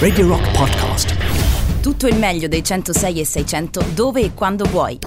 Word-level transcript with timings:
Radio 0.00 0.26
Rock 0.26 0.50
Podcast. 0.56 1.14
Tutto 1.80 2.08
il 2.08 2.16
meglio 2.16 2.48
dei 2.48 2.64
106 2.64 3.20
e 3.20 3.24
600 3.24 3.84
dove 3.94 4.22
e 4.22 4.34
quando 4.34 4.64
vuoi. 4.64 4.98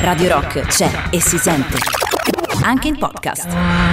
Radio 0.00 0.28
Rock 0.32 0.60
c'è 0.62 0.90
e 1.10 1.20
si 1.20 1.36
sente. 1.36 1.76
Anche 2.62 2.88
in 2.88 2.96
podcast. 2.96 3.46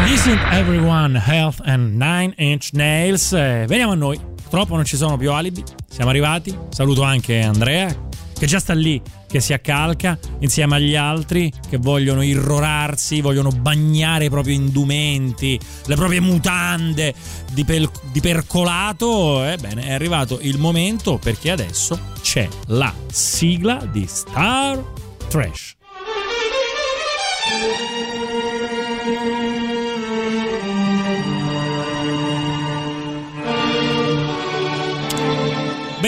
Isn't 0.05 0.39
everyone 0.51 1.21
health 1.21 1.59
and 1.65 2.01
nine 2.01 2.33
inch 2.37 2.69
nails? 2.71 3.33
Eh, 3.33 3.65
veniamo 3.67 3.91
a 3.91 3.95
noi. 3.95 4.17
Purtroppo 4.41 4.75
non 4.75 4.85
ci 4.85 4.95
sono 4.95 5.17
più 5.17 5.33
alibi. 5.33 5.61
Siamo 5.89 6.11
arrivati. 6.11 6.57
Saluto 6.69 7.01
anche 7.03 7.41
Andrea, 7.41 7.93
che 8.37 8.45
già 8.45 8.59
sta 8.59 8.73
lì, 8.73 9.01
che 9.27 9.39
si 9.39 9.53
accalca 9.53 10.17
insieme 10.39 10.75
agli 10.75 10.95
altri 10.95 11.51
che 11.69 11.77
vogliono 11.77 12.21
irrorarsi, 12.21 13.21
vogliono 13.21 13.49
bagnare 13.49 14.25
i 14.25 14.29
propri 14.29 14.53
indumenti, 14.53 15.59
le 15.85 15.95
proprie 15.95 16.19
mutande 16.19 17.13
di, 17.51 17.65
pel- 17.65 17.89
di 18.11 18.21
percolato. 18.21 19.43
Ebbene, 19.43 19.83
è 19.87 19.93
arrivato 19.93 20.39
il 20.41 20.57
momento 20.57 21.17
perché 21.17 21.51
adesso 21.51 21.99
c'è 22.21 22.47
la 22.67 22.93
sigla 23.11 23.87
di 23.91 24.05
Star 24.07 24.83
Trash. 25.27 25.75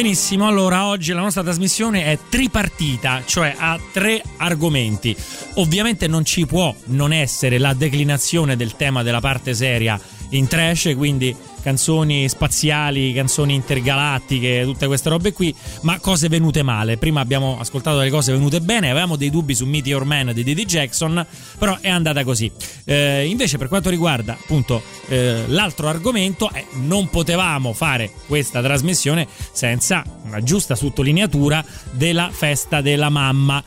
Benissimo, 0.01 0.47
allora 0.47 0.85
oggi 0.85 1.11
la 1.11 1.19
nostra 1.19 1.43
trasmissione 1.43 2.05
è 2.05 2.17
tripartita, 2.29 3.23
cioè 3.25 3.53
ha 3.57 3.77
tre 3.91 4.23
argomenti. 4.37 5.13
Ovviamente 5.55 6.07
non 6.07 6.23
ci 6.23 6.45
può 6.45 6.73
non 6.85 7.11
essere 7.11 7.57
la 7.57 7.73
declinazione 7.73 8.55
del 8.55 8.77
tema 8.77 9.03
della 9.03 9.19
parte 9.19 9.53
seria 9.53 9.99
in 10.29 10.47
trash, 10.47 10.93
quindi 10.95 11.35
canzoni 11.61 12.27
spaziali, 12.29 13.13
canzoni 13.13 13.53
intergalattiche, 13.53 14.61
tutte 14.63 14.87
queste 14.87 15.09
robe 15.09 15.33
qui, 15.33 15.53
ma 15.81 15.99
cose 15.99 16.27
venute 16.27 16.63
male. 16.63 16.97
Prima 16.97 17.21
abbiamo 17.21 17.57
ascoltato 17.59 17.97
delle 17.97 18.09
cose 18.09 18.31
venute 18.31 18.61
bene, 18.61 18.89
avevamo 18.89 19.15
dei 19.15 19.29
dubbi 19.29 19.55
su 19.55 19.65
Meteor 19.65 20.03
Man 20.05 20.31
di 20.33 20.43
Diddy 20.43 20.65
Jackson, 20.65 21.25
però 21.57 21.77
è 21.81 21.89
andata 21.89 22.23
così. 22.23 22.51
Eh, 22.85 23.25
invece 23.27 23.57
per 23.57 23.67
quanto 23.67 23.89
riguarda 23.89 24.33
appunto 24.33 24.81
eh, 25.07 25.43
l'altro 25.47 25.87
argomento, 25.87 26.51
eh, 26.51 26.65
non 26.73 27.09
potevamo 27.09 27.73
fare 27.73 28.11
questa 28.27 28.61
trasmissione 28.61 29.27
senza 29.51 30.03
una 30.23 30.41
giusta 30.41 30.75
sottolineatura 30.75 31.63
della 31.91 32.29
festa 32.31 32.81
della 32.81 33.09
mamma. 33.09 33.63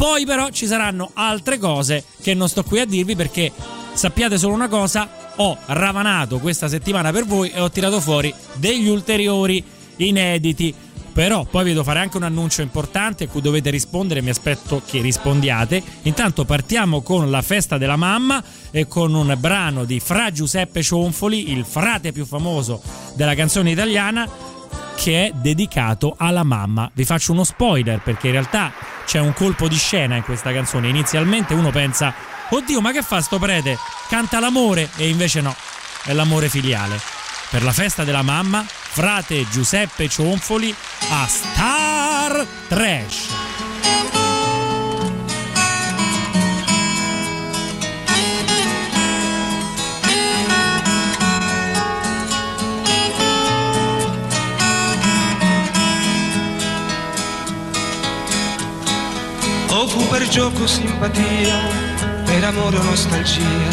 Poi 0.00 0.24
però 0.24 0.48
ci 0.48 0.66
saranno 0.66 1.10
altre 1.12 1.58
cose 1.58 2.04
che 2.22 2.32
non 2.32 2.48
sto 2.48 2.64
qui 2.64 2.80
a 2.80 2.86
dirvi 2.86 3.14
perché 3.14 3.52
sappiate 3.92 4.38
solo 4.38 4.54
una 4.54 4.66
cosa, 4.66 5.34
ho 5.36 5.58
ravanato 5.66 6.38
questa 6.38 6.68
settimana 6.68 7.12
per 7.12 7.26
voi 7.26 7.50
e 7.50 7.60
ho 7.60 7.70
tirato 7.70 8.00
fuori 8.00 8.32
degli 8.54 8.88
ulteriori 8.88 9.62
inediti. 9.96 10.74
Però 11.12 11.44
poi 11.44 11.64
vi 11.64 11.72
devo 11.72 11.84
fare 11.84 11.98
anche 11.98 12.16
un 12.16 12.22
annuncio 12.22 12.62
importante 12.62 13.24
a 13.24 13.28
cui 13.28 13.42
dovete 13.42 13.68
rispondere, 13.68 14.22
mi 14.22 14.30
aspetto 14.30 14.80
che 14.86 15.02
rispondiate. 15.02 15.82
Intanto 16.02 16.46
partiamo 16.46 17.02
con 17.02 17.30
la 17.30 17.42
festa 17.42 17.76
della 17.76 17.96
mamma 17.96 18.42
e 18.70 18.88
con 18.88 19.12
un 19.12 19.36
brano 19.38 19.84
di 19.84 20.00
Fra 20.00 20.32
Giuseppe 20.32 20.82
Cionfoli, 20.82 21.52
il 21.52 21.66
frate 21.66 22.10
più 22.10 22.24
famoso 22.24 22.80
della 23.16 23.34
canzone 23.34 23.70
italiana, 23.70 24.26
che 25.00 25.28
è 25.28 25.32
dedicato 25.32 26.14
alla 26.18 26.42
mamma. 26.44 26.90
Vi 26.92 27.06
faccio 27.06 27.32
uno 27.32 27.42
spoiler 27.42 28.00
perché 28.00 28.26
in 28.26 28.34
realtà 28.34 28.70
c'è 29.06 29.18
un 29.18 29.32
colpo 29.32 29.66
di 29.66 29.76
scena 29.76 30.16
in 30.16 30.22
questa 30.22 30.52
canzone. 30.52 30.88
Inizialmente 30.88 31.54
uno 31.54 31.70
pensa, 31.70 32.12
oddio 32.50 32.82
ma 32.82 32.92
che 32.92 33.00
fa 33.00 33.22
sto 33.22 33.38
prete? 33.38 33.78
Canta 34.08 34.40
l'amore 34.40 34.90
e 34.96 35.08
invece 35.08 35.40
no, 35.40 35.56
è 36.04 36.12
l'amore 36.12 36.50
filiale. 36.50 37.00
Per 37.48 37.62
la 37.62 37.72
festa 37.72 38.04
della 38.04 38.22
mamma, 38.22 38.62
frate 38.66 39.48
Giuseppe 39.48 40.06
Cionfoli 40.06 40.74
a 41.10 41.26
Star 41.26 42.46
Trash. 42.68 43.49
O 59.80 59.86
fu 59.86 60.06
per 60.08 60.28
gioco 60.28 60.66
simpatia, 60.66 61.58
per 62.26 62.44
amore 62.44 62.76
o 62.76 62.82
nostalgia, 62.82 63.70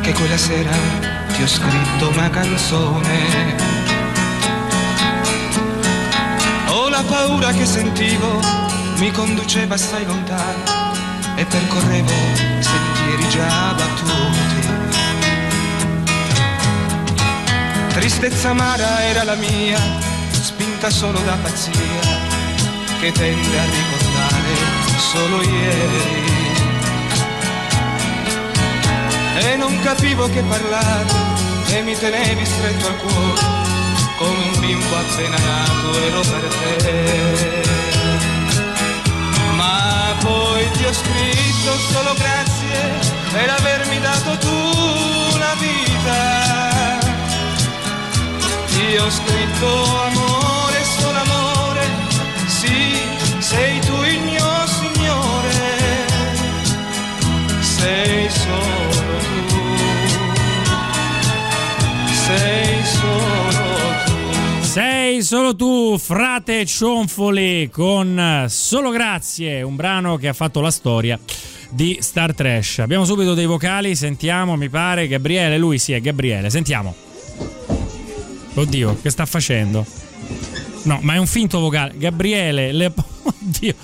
che 0.00 0.12
quella 0.12 0.36
sera 0.36 0.70
ti 1.32 1.42
ho 1.42 1.48
scritto 1.48 2.10
una 2.10 2.30
canzone. 2.30 3.56
O 6.68 6.88
la 6.88 7.02
paura 7.02 7.50
che 7.50 7.66
sentivo 7.66 8.40
mi 8.98 9.10
conduceva 9.10 9.74
assai 9.74 10.06
lontano 10.06 10.62
e 11.34 11.44
percorrevo 11.44 12.12
sentieri 12.60 13.28
già 13.28 13.74
battuti. 13.74 14.68
Tristezza 17.94 18.50
amara 18.50 19.02
era 19.06 19.24
la 19.24 19.34
mia, 19.34 19.80
spinta 20.30 20.88
solo 20.88 21.18
da 21.22 21.36
pazzia, 21.42 22.00
che 23.00 23.10
tende 23.10 23.58
a 23.58 23.64
ricordare 23.64 24.01
solo 24.98 25.42
ieri. 25.42 26.30
E 29.38 29.56
non 29.56 29.78
capivo 29.80 30.28
che 30.28 30.42
parlare 30.42 31.12
e 31.68 31.82
mi 31.82 31.96
tenevi 31.96 32.44
stretto 32.44 32.86
al 32.86 32.96
cuore, 32.96 33.40
come 34.18 34.44
un 34.52 34.60
bimbo 34.60 34.96
appena 34.96 35.36
nato 35.38 35.98
ero 36.06 36.20
per 36.20 36.48
te. 36.82 37.62
Ma 39.56 40.14
poi 40.20 40.70
ti 40.72 40.84
ho 40.84 40.92
scritto 40.92 41.78
solo 41.92 42.14
grazie 42.14 43.12
per 43.32 43.48
avermi 43.48 43.98
dato 44.00 44.36
tu 44.38 45.38
la 45.38 45.54
vita. 45.58 47.00
Ti 48.66 48.96
ho 48.96 49.10
scritto 49.10 49.66
amore, 50.06 50.84
solo 50.98 51.18
amore, 51.18 51.86
sì, 52.46 53.00
sei 53.38 53.81
solo 65.32 65.56
tu, 65.56 65.96
frate 65.96 66.66
Cionfoli, 66.66 67.70
con 67.72 68.44
Solo 68.50 68.90
Grazie, 68.90 69.62
un 69.62 69.76
brano 69.76 70.18
che 70.18 70.28
ha 70.28 70.34
fatto 70.34 70.60
la 70.60 70.70
storia 70.70 71.18
di 71.70 71.96
Star 72.02 72.34
Trash. 72.34 72.80
Abbiamo 72.80 73.06
subito 73.06 73.32
dei 73.32 73.46
vocali, 73.46 73.96
sentiamo, 73.96 74.56
mi 74.56 74.68
pare, 74.68 75.08
Gabriele, 75.08 75.56
lui 75.56 75.78
sì, 75.78 75.94
è 75.94 76.02
Gabriele, 76.02 76.50
sentiamo. 76.50 76.94
Oddio, 78.52 78.98
che 79.00 79.08
sta 79.08 79.24
facendo? 79.24 79.86
No, 80.82 80.98
ma 81.00 81.14
è 81.14 81.16
un 81.16 81.26
finto 81.26 81.60
vocale. 81.60 81.94
Gabriele, 81.96 82.70
le... 82.70 82.92
oddio, 82.92 83.74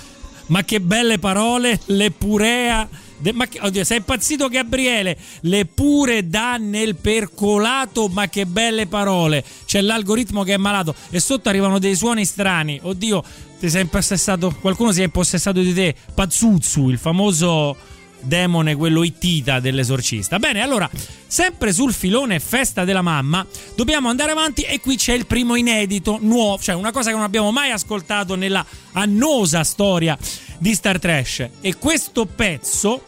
ma 0.49 0.63
che 0.65 0.83
belle 0.83 1.19
parole, 1.19 1.81
le 1.87 2.11
purea. 2.11 2.87
De... 3.19 3.33
ma 3.33 3.47
oddio, 3.61 3.85
sei 3.85 3.99
impazzito 3.99 4.49
Gabriele? 4.49 5.17
Le 5.41 5.67
pure 5.67 6.29
dà 6.29 6.57
nel 6.57 6.97
percolato, 6.97 8.09
ma 8.09 8.29
che 8.29 8.47
belle 8.47 8.87
parole. 8.87 9.45
C'è 9.67 9.81
l'algoritmo 9.81 10.43
che 10.43 10.55
è 10.55 10.59
malato 10.59 10.95
e 11.11 11.21
sotto 11.21 11.49
arrivano 11.49 11.79
dei 11.79 11.97
suoni 11.97 12.25
strani. 12.25 12.79
Oddio, 12.83 13.23
ti 13.59 13.69
sei 13.69 13.83
impossessato, 13.83 14.57
qualcuno 14.61 14.93
si 14.93 15.01
è 15.01 15.05
impossessato 15.05 15.61
di 15.61 15.75
te. 15.75 15.95
Pazzuzzu, 16.15 16.89
il 16.89 16.99
famoso 16.99 17.77
demone, 18.21 18.75
quello 18.75 19.03
ittita 19.03 19.61
dell'esorcista. 19.61 20.39
Bene, 20.39 20.61
allora, 20.61 20.89
sempre 21.27 21.73
sul 21.73 21.93
filone 21.93 22.41
festa 22.41 22.85
della 22.85 23.03
mamma, 23.03 23.47
dobbiamo 23.75 24.09
andare 24.09 24.33
avanti 24.33 24.63
e 24.63 24.81
qui 24.81 24.97
c'è 24.97 25.15
il 25.15 25.27
primo 25.27 25.55
inedito, 25.55 26.19
nuovo, 26.21 26.63
cioè 26.63 26.75
una 26.75 26.93
cosa 26.93 27.11
che 27.11 27.17
non 27.17 27.25
abbiamo 27.25 27.51
mai 27.51 27.71
ascoltato 27.71 28.35
nella 28.35 28.65
annosa 28.93 29.65
storia 29.65 30.17
di 30.59 30.75
Star 30.75 30.99
Trash. 30.99 31.49
E 31.61 31.77
questo 31.77 32.27
pezzo 32.27 33.03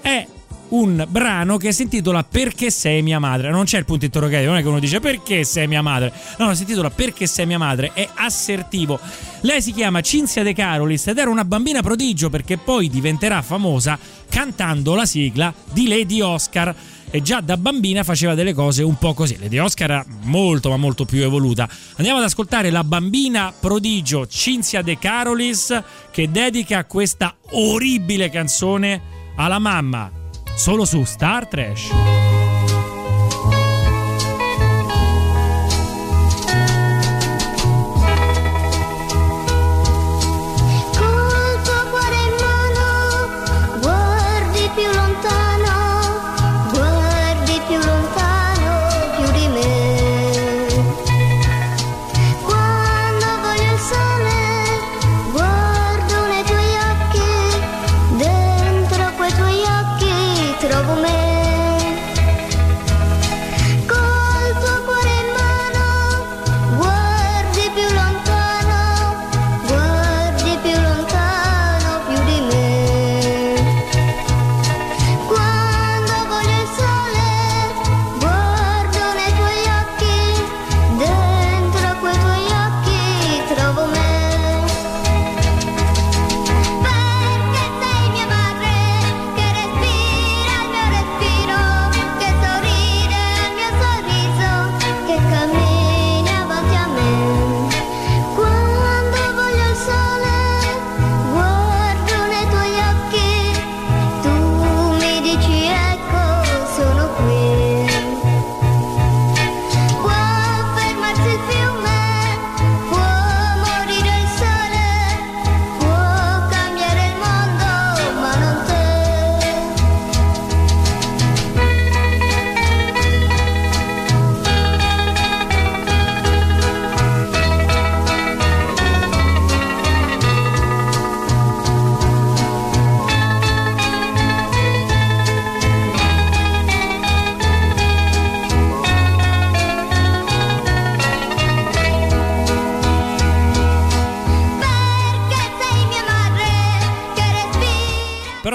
è 0.00 0.26
un 0.70 1.06
brano 1.08 1.56
che 1.56 1.72
si 1.72 1.82
intitola 1.82 2.24
Perché 2.24 2.70
sei 2.70 3.02
mia 3.02 3.18
madre. 3.18 3.50
Non 3.50 3.64
c'è 3.64 3.78
il 3.78 3.84
punto 3.84 4.04
interrogativo, 4.04 4.50
non 4.50 4.58
è 4.58 4.62
che 4.62 4.68
uno 4.68 4.80
dice 4.80 5.00
perché 5.00 5.44
sei 5.44 5.66
mia 5.66 5.82
madre. 5.82 6.12
No, 6.38 6.46
no, 6.46 6.54
si 6.54 6.62
intitola 6.62 6.90
Perché 6.90 7.26
sei 7.26 7.46
mia 7.46 7.58
madre. 7.58 7.92
È 7.92 8.08
assertivo. 8.14 8.98
Lei 9.42 9.62
si 9.62 9.72
chiama 9.72 10.00
Cinzia 10.00 10.42
De 10.42 10.52
Carolis 10.52 11.06
ed 11.06 11.18
era 11.18 11.30
una 11.30 11.44
bambina 11.44 11.80
prodigio 11.80 12.28
perché 12.30 12.58
poi 12.58 12.88
diventerà 12.88 13.40
famosa 13.42 13.98
cantando 14.28 14.94
la 14.94 15.06
sigla 15.06 15.52
di 15.72 15.88
Lady 15.88 16.20
Oscar. 16.20 16.74
E 17.10 17.22
già 17.22 17.40
da 17.40 17.56
bambina 17.56 18.04
faceva 18.04 18.34
delle 18.34 18.52
cose 18.52 18.82
un 18.82 18.98
po' 18.98 19.14
così. 19.14 19.38
Lady 19.38 19.56
Oscar 19.56 19.90
era 19.90 20.04
molto, 20.24 20.68
ma 20.68 20.76
molto 20.76 21.06
più 21.06 21.22
evoluta. 21.22 21.66
Andiamo 21.96 22.18
ad 22.18 22.24
ascoltare 22.24 22.70
la 22.70 22.84
bambina 22.84 23.52
prodigio 23.58 24.26
Cinzia 24.26 24.82
De 24.82 24.98
Carolis 24.98 25.82
che 26.10 26.30
dedica 26.30 26.84
questa 26.84 27.34
orribile 27.52 28.28
canzone 28.28 29.00
alla 29.36 29.58
mamma 29.58 30.17
solo 30.58 30.84
su 30.86 31.02
Star 31.02 31.48
Trash. 31.48 31.92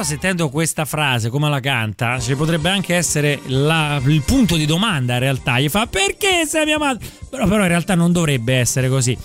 Però 0.03 0.05
sentendo 0.05 0.49
questa 0.49 0.85
frase 0.85 1.29
come 1.29 1.49
la 1.49 1.61
canta, 1.61 2.19
ci 2.19 2.35
potrebbe 2.35 2.69
anche 2.69 2.93
essere 2.93 3.39
la, 3.45 4.01
il 4.05 4.21
punto 4.21 4.57
di 4.57 4.65
domanda 4.65 5.13
in 5.13 5.19
realtà. 5.19 5.59
Gli 5.59 5.69
fa 5.69 5.87
perché 5.87 6.45
sei 6.45 6.65
mia 6.65 6.77
madre? 6.77 7.07
Però, 7.29 7.47
però 7.47 7.61
in 7.61 7.69
realtà 7.69 7.95
non 7.95 8.11
dovrebbe 8.11 8.55
essere 8.55 8.89
così. 8.89 9.17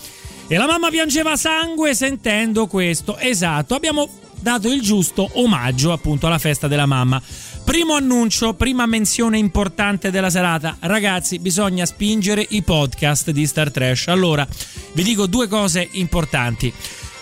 E 0.46 0.56
la 0.56 0.66
mamma 0.66 0.88
piangeva 0.88 1.36
sangue 1.36 1.94
sentendo 1.94 2.66
questo. 2.66 3.18
Esatto, 3.18 3.74
abbiamo 3.74 4.08
dato 4.40 4.72
il 4.72 4.80
giusto 4.80 5.28
omaggio 5.34 5.92
appunto 5.92 6.26
alla 6.26 6.38
festa 6.38 6.68
della 6.68 6.86
mamma. 6.86 7.20
Primo 7.64 7.94
annuncio, 7.94 8.54
prima 8.54 8.86
menzione 8.86 9.36
importante 9.36 10.10
della 10.10 10.30
serata. 10.30 10.76
Ragazzi, 10.80 11.38
bisogna 11.38 11.86
spingere 11.86 12.46
i 12.50 12.62
podcast 12.62 13.30
di 13.30 13.46
Star 13.46 13.70
Trash. 13.70 14.08
Allora, 14.08 14.46
vi 14.92 15.02
dico 15.02 15.26
due 15.26 15.48
cose 15.48 15.88
importanti. 15.92 16.72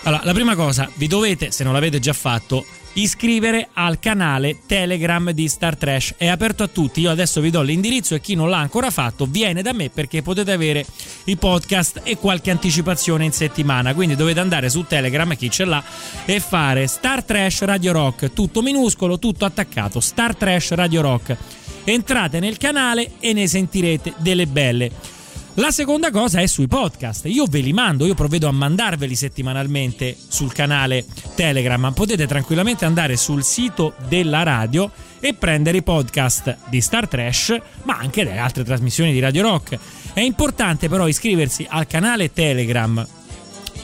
Allora, 0.03 0.23
la 0.23 0.33
prima 0.33 0.55
cosa, 0.55 0.89
vi 0.93 1.07
dovete, 1.07 1.51
se 1.51 1.63
non 1.65 1.73
l'avete 1.73 1.99
già 1.99 2.13
fatto, 2.13 2.65
iscrivere 2.97 3.69
al 3.73 3.99
canale 3.99 4.59
Telegram 4.65 5.31
di 5.31 5.47
Star 5.47 5.75
Trash. 5.75 6.15
È 6.17 6.27
aperto 6.27 6.63
a 6.63 6.67
tutti. 6.67 7.01
Io 7.01 7.11
adesso 7.11 7.41
vi 7.41 7.49
do 7.49 7.61
l'indirizzo 7.61 8.15
e 8.15 8.21
chi 8.21 8.35
non 8.35 8.49
l'ha 8.49 8.57
ancora 8.57 8.89
fatto 8.89 9.25
viene 9.25 9.61
da 9.61 9.73
me 9.73 9.89
perché 9.89 10.21
potete 10.21 10.51
avere 10.51 10.85
i 11.25 11.35
podcast 11.35 12.01
e 12.03 12.17
qualche 12.17 12.51
anticipazione 12.51 13.25
in 13.25 13.31
settimana. 13.31 13.93
Quindi 13.93 14.15
dovete 14.15 14.39
andare 14.39 14.69
su 14.69 14.83
Telegram, 14.83 15.35
chi 15.35 15.49
ce 15.49 15.65
l'ha, 15.65 15.83
e 16.25 16.39
fare 16.39 16.87
Star 16.87 17.23
Trash 17.23 17.61
Radio 17.61 17.91
Rock, 17.91 18.33
tutto 18.33 18.61
minuscolo, 18.61 19.19
tutto 19.19 19.45
attaccato. 19.45 19.99
Star 19.99 20.35
Trash 20.35 20.71
Radio 20.71 21.01
Rock. 21.01 21.37
Entrate 21.83 22.39
nel 22.39 22.57
canale 22.57 23.11
e 23.19 23.31
ne 23.33 23.47
sentirete 23.47 24.13
delle 24.17 24.47
belle. 24.47 25.16
La 25.59 25.71
seconda 25.71 26.11
cosa 26.11 26.39
è 26.39 26.45
sui 26.45 26.67
podcast. 26.67 27.25
Io 27.25 27.45
ve 27.47 27.61
li 27.61 27.73
mando, 27.73 28.05
io 28.05 28.13
provvedo 28.13 28.47
a 28.47 28.51
mandarveli 28.51 29.15
settimanalmente 29.15 30.15
sul 30.15 30.53
canale 30.53 31.03
Telegram. 31.33 31.91
Potete 31.93 32.27
tranquillamente 32.27 32.85
andare 32.85 33.17
sul 33.17 33.43
sito 33.43 33.95
della 34.07 34.43
radio 34.43 34.91
e 35.19 35.33
prendere 35.33 35.77
i 35.77 35.81
podcast 35.81 36.57
di 36.69 36.79
Star 36.79 37.07
Trash, 37.07 37.59
ma 37.85 37.97
anche 37.97 38.23
delle 38.23 38.37
altre 38.37 38.63
trasmissioni 38.63 39.11
di 39.11 39.19
Radio 39.19 39.41
Rock. 39.41 39.79
È 40.13 40.19
importante 40.19 40.89
però 40.89 41.07
iscriversi 41.07 41.65
al 41.67 41.87
canale 41.87 42.31
Telegram 42.31 43.03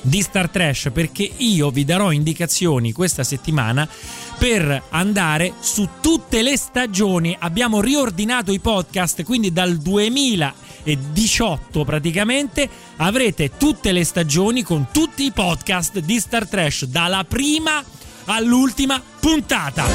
di 0.02 0.22
Star 0.22 0.50
Trash 0.50 0.92
perché 0.94 1.28
io 1.38 1.72
vi 1.72 1.86
darò 1.86 2.12
indicazioni 2.12 2.92
questa 2.92 3.24
settimana 3.24 3.88
per 4.44 4.84
andare 4.90 5.54
su 5.62 5.88
tutte 6.02 6.42
le 6.42 6.58
stagioni. 6.58 7.34
Abbiamo 7.40 7.80
riordinato 7.80 8.52
i 8.52 8.60
podcast, 8.60 9.24
quindi 9.24 9.54
dal 9.54 9.78
2000 9.78 10.54
18 10.84 11.86
praticamente 11.86 12.70
avrete 12.98 13.52
tutte 13.56 13.94
le 13.94 14.04
stagioni 14.04 14.62
con 14.62 14.88
tutti 14.92 15.24
i 15.24 15.32
podcast 15.32 16.00
di 16.00 16.20
Star 16.20 16.46
Trash 16.46 16.88
dalla 16.88 17.24
prima 17.24 17.82
all'ultima 18.26 19.02
puntata. 19.18 19.86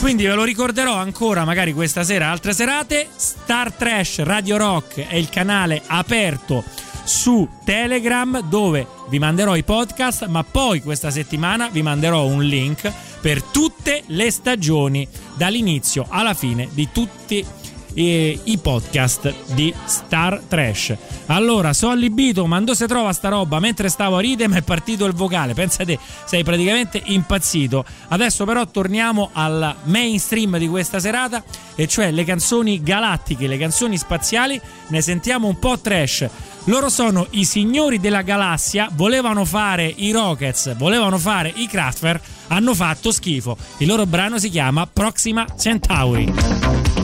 Quindi 0.00 0.26
ve 0.26 0.34
lo 0.34 0.44
ricorderò 0.44 0.96
ancora 0.96 1.46
magari 1.46 1.72
questa 1.72 2.04
sera, 2.04 2.28
altre 2.28 2.52
serate. 2.52 3.08
Star 3.16 3.72
Trash 3.72 4.18
Radio 4.18 4.58
Rock 4.58 5.00
è 5.00 5.14
il 5.14 5.30
canale 5.30 5.80
aperto 5.86 6.89
su 7.04 7.48
Telegram 7.64 8.40
dove 8.48 8.86
vi 9.08 9.18
manderò 9.18 9.56
i 9.56 9.62
podcast, 9.62 10.26
ma 10.26 10.44
poi 10.44 10.80
questa 10.80 11.10
settimana 11.10 11.68
vi 11.68 11.82
manderò 11.82 12.24
un 12.26 12.42
link 12.42 12.92
per 13.20 13.42
tutte 13.42 14.02
le 14.06 14.30
stagioni, 14.30 15.06
dall'inizio 15.34 16.06
alla 16.08 16.34
fine 16.34 16.68
di 16.72 16.88
tutti 16.92 17.36
i, 17.36 17.59
i 17.94 18.58
podcast 18.60 19.34
di 19.54 19.72
Star 19.84 20.40
Trash. 20.46 20.96
Allora, 21.26 21.72
so 21.72 21.88
allibito, 21.88 22.46
ma 22.46 22.58
dove 22.60 22.74
si 22.74 22.86
trova 22.86 23.12
sta 23.12 23.28
roba? 23.28 23.58
Mentre 23.60 23.88
stavo 23.88 24.16
a 24.16 24.20
ridere, 24.20 24.48
mi 24.50 24.56
è 24.56 24.62
partito 24.62 25.04
il 25.04 25.12
vocale. 25.12 25.54
Pensate, 25.54 25.98
sei 26.24 26.42
praticamente 26.44 27.00
impazzito. 27.04 27.84
Adesso, 28.08 28.44
però, 28.44 28.66
torniamo 28.66 29.30
al 29.32 29.76
mainstream 29.84 30.58
di 30.58 30.68
questa 30.68 31.00
serata, 31.00 31.42
e 31.74 31.86
cioè 31.86 32.10
le 32.10 32.24
canzoni 32.24 32.82
galattiche, 32.82 33.46
le 33.46 33.58
canzoni 33.58 33.96
spaziali. 33.96 34.60
Ne 34.88 35.00
sentiamo 35.00 35.48
un 35.48 35.58
po' 35.58 35.78
trash. 35.78 36.28
Loro 36.64 36.90
sono 36.90 37.26
i 37.30 37.44
signori 37.44 37.98
della 37.98 38.22
galassia, 38.22 38.88
volevano 38.92 39.44
fare 39.44 39.92
i 39.96 40.10
Rockets, 40.12 40.76
volevano 40.76 41.16
fare 41.18 41.50
i 41.56 41.66
Kraftwerk, 41.66 42.22
hanno 42.48 42.74
fatto 42.74 43.10
schifo. 43.10 43.56
Il 43.78 43.86
loro 43.86 44.04
brano 44.04 44.38
si 44.38 44.50
chiama 44.50 44.86
Proxima 44.86 45.46
Centauri. 45.58 46.99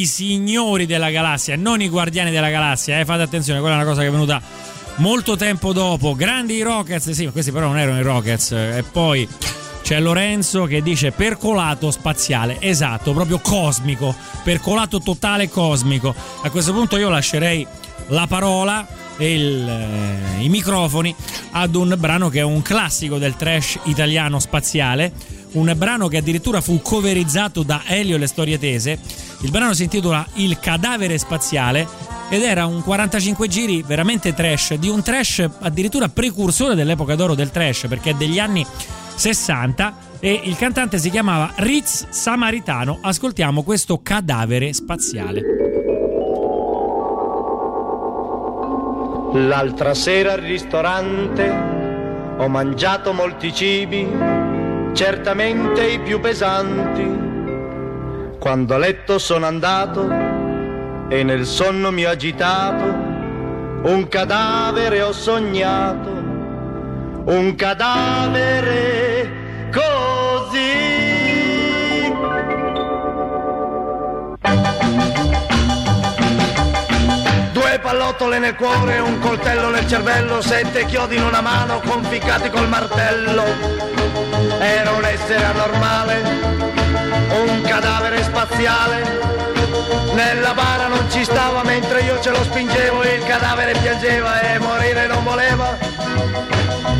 I 0.00 0.06
signori 0.06 0.86
della 0.86 1.10
galassia, 1.10 1.56
non 1.56 1.80
i 1.80 1.88
guardiani 1.88 2.30
della 2.30 2.50
galassia. 2.50 2.98
Eh? 2.98 3.04
Fate 3.04 3.22
attenzione, 3.22 3.60
quella 3.60 3.74
è 3.74 3.78
una 3.78 3.86
cosa 3.86 4.00
che 4.02 4.08
è 4.08 4.10
venuta 4.10 4.40
molto 4.96 5.36
tempo 5.36 5.72
dopo. 5.72 6.14
Grandi 6.14 6.60
Rockets, 6.62 7.10
sì, 7.10 7.24
ma 7.26 7.30
questi 7.30 7.52
però 7.52 7.66
non 7.66 7.78
erano 7.78 7.98
i 7.98 8.02
Rockets. 8.02 8.52
E 8.52 8.84
poi 8.90 9.28
c'è 9.82 10.00
Lorenzo 10.00 10.64
che 10.64 10.82
dice 10.82 11.12
percolato 11.12 11.90
spaziale, 11.90 12.56
esatto, 12.60 13.12
proprio 13.12 13.38
cosmico, 13.38 14.14
percolato 14.42 15.00
totale 15.00 15.48
cosmico. 15.48 16.14
A 16.42 16.50
questo 16.50 16.72
punto 16.72 16.96
io 16.96 17.08
lascerei 17.08 17.66
la 18.08 18.26
parola 18.26 18.86
e 19.16 19.34
il, 19.34 19.68
eh, 19.68 20.42
i 20.42 20.48
microfoni 20.48 21.14
ad 21.52 21.74
un 21.74 21.94
brano 21.98 22.28
che 22.28 22.40
è 22.40 22.42
un 22.42 22.62
classico 22.62 23.18
del 23.18 23.36
trash 23.36 23.78
italiano 23.84 24.38
spaziale, 24.38 25.12
un 25.52 25.72
brano 25.76 26.08
che 26.08 26.16
addirittura 26.16 26.60
fu 26.60 26.80
coverizzato 26.82 27.62
da 27.62 27.82
Elio 27.86 28.16
le 28.16 28.26
storie 28.26 28.58
tese 28.58 28.98
Il 29.44 29.50
brano 29.50 29.74
si 29.74 29.82
intitola 29.82 30.26
Il 30.36 30.58
cadavere 30.58 31.18
spaziale 31.18 31.86
ed 32.30 32.42
era 32.42 32.64
un 32.64 32.82
45 32.82 33.46
giri 33.46 33.82
veramente 33.82 34.32
trash, 34.32 34.72
di 34.74 34.88
un 34.88 35.02
trash 35.02 35.46
addirittura 35.60 36.08
precursore 36.08 36.74
dell'epoca 36.74 37.14
d'oro 37.14 37.34
del 37.34 37.50
trash, 37.50 37.84
perché 37.86 38.10
è 38.10 38.14
degli 38.14 38.38
anni 38.38 38.66
60 39.14 39.96
e 40.18 40.40
il 40.44 40.56
cantante 40.56 40.96
si 40.96 41.10
chiamava 41.10 41.52
Ritz 41.56 42.08
Samaritano. 42.08 42.98
Ascoltiamo 43.02 43.62
questo 43.62 44.00
cadavere 44.02 44.72
spaziale. 44.72 45.42
L'altra 49.34 49.92
sera 49.92 50.32
al 50.32 50.40
ristorante 50.40 51.72
ho 52.38 52.48
mangiato 52.48 53.12
molti 53.12 53.52
cibi, 53.52 54.08
certamente 54.94 55.86
i 55.86 56.00
più 56.00 56.18
pesanti. 56.18 57.23
Quando 58.44 58.74
a 58.74 58.76
letto 58.76 59.18
sono 59.18 59.46
andato 59.46 60.06
e 61.08 61.22
nel 61.22 61.46
sonno 61.46 61.90
mi 61.90 62.04
ho 62.04 62.10
agitato, 62.10 62.84
un 63.88 64.06
cadavere 64.06 65.00
ho 65.00 65.12
sognato, 65.12 66.10
un 67.24 67.54
cadavere 67.56 69.30
così. 69.72 70.60
Due 77.50 77.78
pallottole 77.80 78.38
nel 78.38 78.56
cuore, 78.56 78.98
un 78.98 79.20
coltello 79.20 79.70
nel 79.70 79.88
cervello, 79.88 80.42
sette 80.42 80.84
chiodi 80.84 81.16
in 81.16 81.22
una 81.22 81.40
mano 81.40 81.80
conficcati 81.80 82.50
col 82.50 82.68
martello. 82.68 83.42
Era 84.60 84.90
un 84.90 85.04
essere 85.06 85.44
anormale, 85.44 86.53
un 87.48 87.62
cadavere 87.62 88.22
spaziale. 88.22 89.02
Nella 90.14 90.54
bara 90.54 90.86
non 90.86 91.10
ci 91.10 91.24
stava 91.24 91.62
mentre 91.62 92.02
io 92.02 92.20
ce 92.20 92.30
lo 92.30 92.42
spingevo 92.42 93.02
il 93.02 93.24
cadavere 93.24 93.72
piangeva 93.72 94.40
e 94.40 94.58
morire 94.58 95.06
non 95.06 95.24
voleva. 95.24 95.76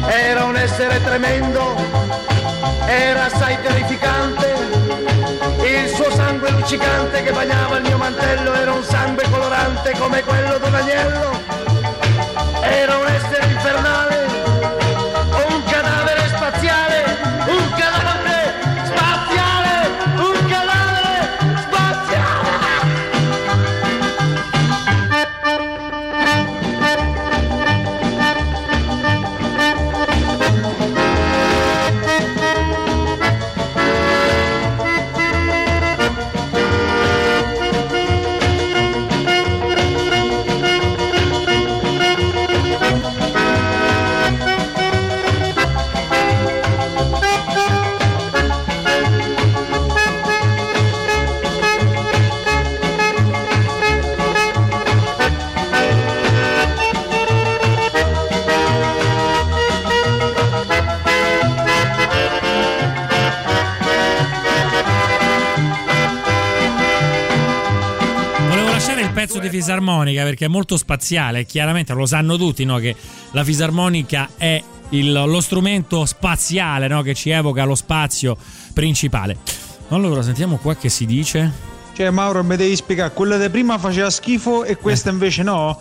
Era 0.06 0.44
un 0.44 0.56
essere 0.56 1.02
tremendo, 1.02 1.74
era 2.86 3.24
assai 3.24 3.56
terrificante. 3.62 4.52
Il 5.62 5.88
suo 5.94 6.10
sangue 6.10 6.50
luccicante 6.50 7.22
che 7.22 7.32
bagnava 7.32 7.76
il 7.78 7.82
mio 7.82 7.96
mantello 7.96 8.52
era 8.52 8.72
un 8.72 8.82
sangue 8.82 9.24
colorante 9.30 9.92
come 9.98 10.22
quello 10.22 10.58
d'un 10.58 10.74
agnello. 10.74 11.40
Era 12.60 12.96
un 12.98 13.06
essere 13.06 13.46
infernale, 13.50 14.23
fisarmonica 69.74 70.22
perché 70.22 70.44
è 70.44 70.48
molto 70.48 70.76
spaziale, 70.76 71.44
chiaramente 71.44 71.92
lo 71.94 72.06
sanno 72.06 72.36
tutti 72.36 72.64
no, 72.64 72.78
che 72.78 72.94
la 73.32 73.42
fisarmonica 73.42 74.30
è 74.36 74.62
il- 74.90 75.12
lo 75.12 75.40
strumento 75.40 76.04
spaziale 76.06 76.86
no, 76.86 77.02
che 77.02 77.14
ci 77.14 77.30
evoca 77.30 77.64
lo 77.64 77.74
spazio 77.74 78.36
principale. 78.72 79.36
Allora, 79.88 80.22
sentiamo 80.22 80.56
qua 80.58 80.76
che 80.76 80.88
si 80.88 81.06
dice. 81.06 81.50
Cioè, 81.94 82.10
Mauro, 82.10 82.42
mi 82.44 82.56
devi 82.56 82.74
spiegare, 82.76 83.12
quella 83.12 83.36
di 83.36 83.48
prima 83.50 83.78
faceva 83.78 84.10
schifo 84.10 84.64
e 84.64 84.76
questa 84.76 85.10
invece 85.10 85.42
no? 85.42 85.78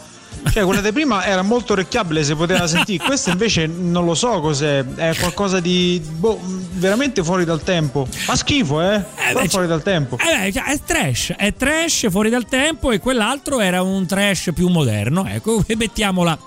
Cioè, 0.51 0.63
quella 0.63 0.81
di 0.81 0.91
prima 0.91 1.25
era 1.25 1.41
molto 1.41 1.73
orecchiabile, 1.73 2.23
si 2.23 2.35
poteva 2.35 2.67
sentire, 2.67 3.03
questa 3.05 3.31
invece 3.31 3.65
non 3.67 4.05
lo 4.05 4.13
so 4.13 4.39
cos'è, 4.39 4.85
è 4.95 5.15
qualcosa 5.17 5.59
di 5.59 6.01
boh, 6.03 6.39
veramente 6.73 7.23
fuori 7.23 7.45
dal 7.45 7.63
tempo. 7.63 8.07
Fa 8.09 8.35
schifo, 8.35 8.81
eh? 8.81 9.03
Però 9.15 9.41
beh, 9.41 9.47
fuori 9.49 9.67
dal 9.67 9.81
tempo. 9.81 10.17
Eh 10.17 10.37
beh, 10.37 10.51
cioè, 10.51 10.63
è 10.65 10.79
trash, 10.83 11.33
è 11.35 11.53
trash 11.53 12.09
fuori 12.09 12.29
dal 12.29 12.45
tempo 12.45 12.91
e 12.91 12.99
quell'altro 12.99 13.59
era 13.59 13.81
un 13.81 14.05
trash 14.05 14.51
più 14.53 14.67
moderno, 14.67 15.25
ecco, 15.27 15.63
mettiamola 15.75 16.37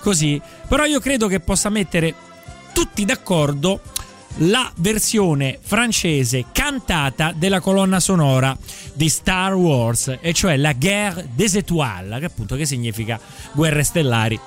così. 0.00 0.40
Però 0.66 0.84
io 0.84 1.00
credo 1.00 1.28
che 1.28 1.40
possa 1.40 1.68
mettere 1.68 2.14
tutti 2.72 3.04
d'accordo 3.04 3.80
la 4.36 4.70
versione 4.76 5.58
francese 5.60 6.46
cantata 6.52 7.32
della 7.34 7.60
colonna 7.60 8.00
sonora 8.00 8.56
di 8.94 9.08
Star 9.08 9.54
Wars, 9.54 10.18
e 10.20 10.32
cioè 10.32 10.56
la 10.56 10.72
Guerre 10.72 11.28
des 11.34 11.54
Étoiles, 11.54 12.18
che 12.18 12.24
appunto 12.24 12.56
che 12.56 12.66
significa 12.66 13.20
guerre 13.52 13.82
stellari 13.82 14.38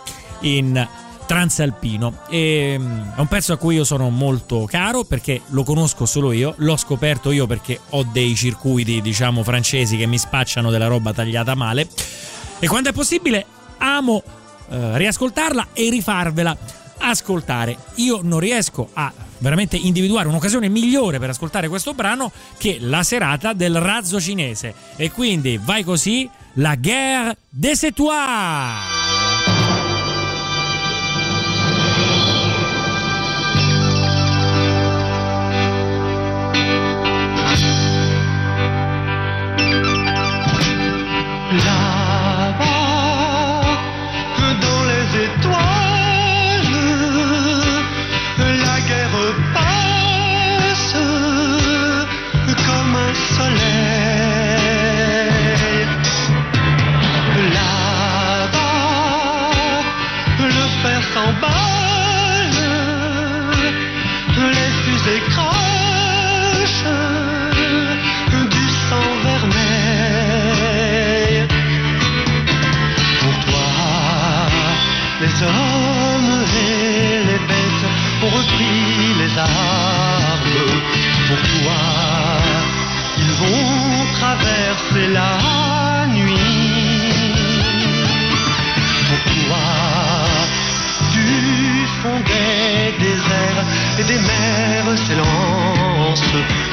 in 0.42 0.88
transalpino. 1.26 2.20
E, 2.30 2.76
mm, 2.78 3.02
è 3.16 3.20
un 3.20 3.28
pezzo 3.28 3.54
a 3.54 3.58
cui 3.58 3.76
io 3.76 3.84
sono 3.84 4.10
molto 4.10 4.66
caro 4.66 5.04
perché 5.04 5.42
lo 5.48 5.64
conosco 5.64 6.06
solo 6.06 6.32
io, 6.32 6.54
l'ho 6.58 6.78
scoperto 6.78 7.32
io 7.32 7.48
perché 7.48 7.80
ho 7.90 8.04
dei 8.04 8.36
circuiti, 8.36 9.02
diciamo, 9.02 9.44
francesi 9.44 9.98
che 9.98 10.06
mi 10.06 10.18
spacciano 10.18 10.70
della 10.70 10.88
roba 10.88 11.14
tagliata 11.14 11.56
male. 11.56 11.88
E 12.60 12.68
quando 12.68 12.90
è 12.90 12.94
possibile 12.94 13.46
amo 13.78 14.24
eh, 14.70 14.98
riascoltarla 14.98 15.68
e 15.74 15.90
rifarvela 15.90 16.58
ascoltare. 16.98 17.78
Io 17.96 18.20
non 18.24 18.40
riesco 18.40 18.90
a 18.94 19.12
veramente 19.46 19.78
individuare 19.78 20.28
un'occasione 20.28 20.70
migliore 20.70 21.20
per 21.20 21.30
ascoltare 21.30 21.68
questo 21.68 21.94
brano 21.94 22.32
che 22.58 22.78
la 22.80 23.04
serata 23.04 23.54
del 23.54 23.80
razzo 23.80 24.20
cinese. 24.20 24.74
E 24.96 25.12
quindi 25.12 25.60
vai 25.64 25.84
così, 25.84 26.28
la 26.54 26.76
guerre 26.76 27.38
des 27.50 27.84
étoiles. 27.84 28.95
Et 94.00 94.04
des 94.04 94.20
mers 94.20 94.98
s'élance 94.98 96.65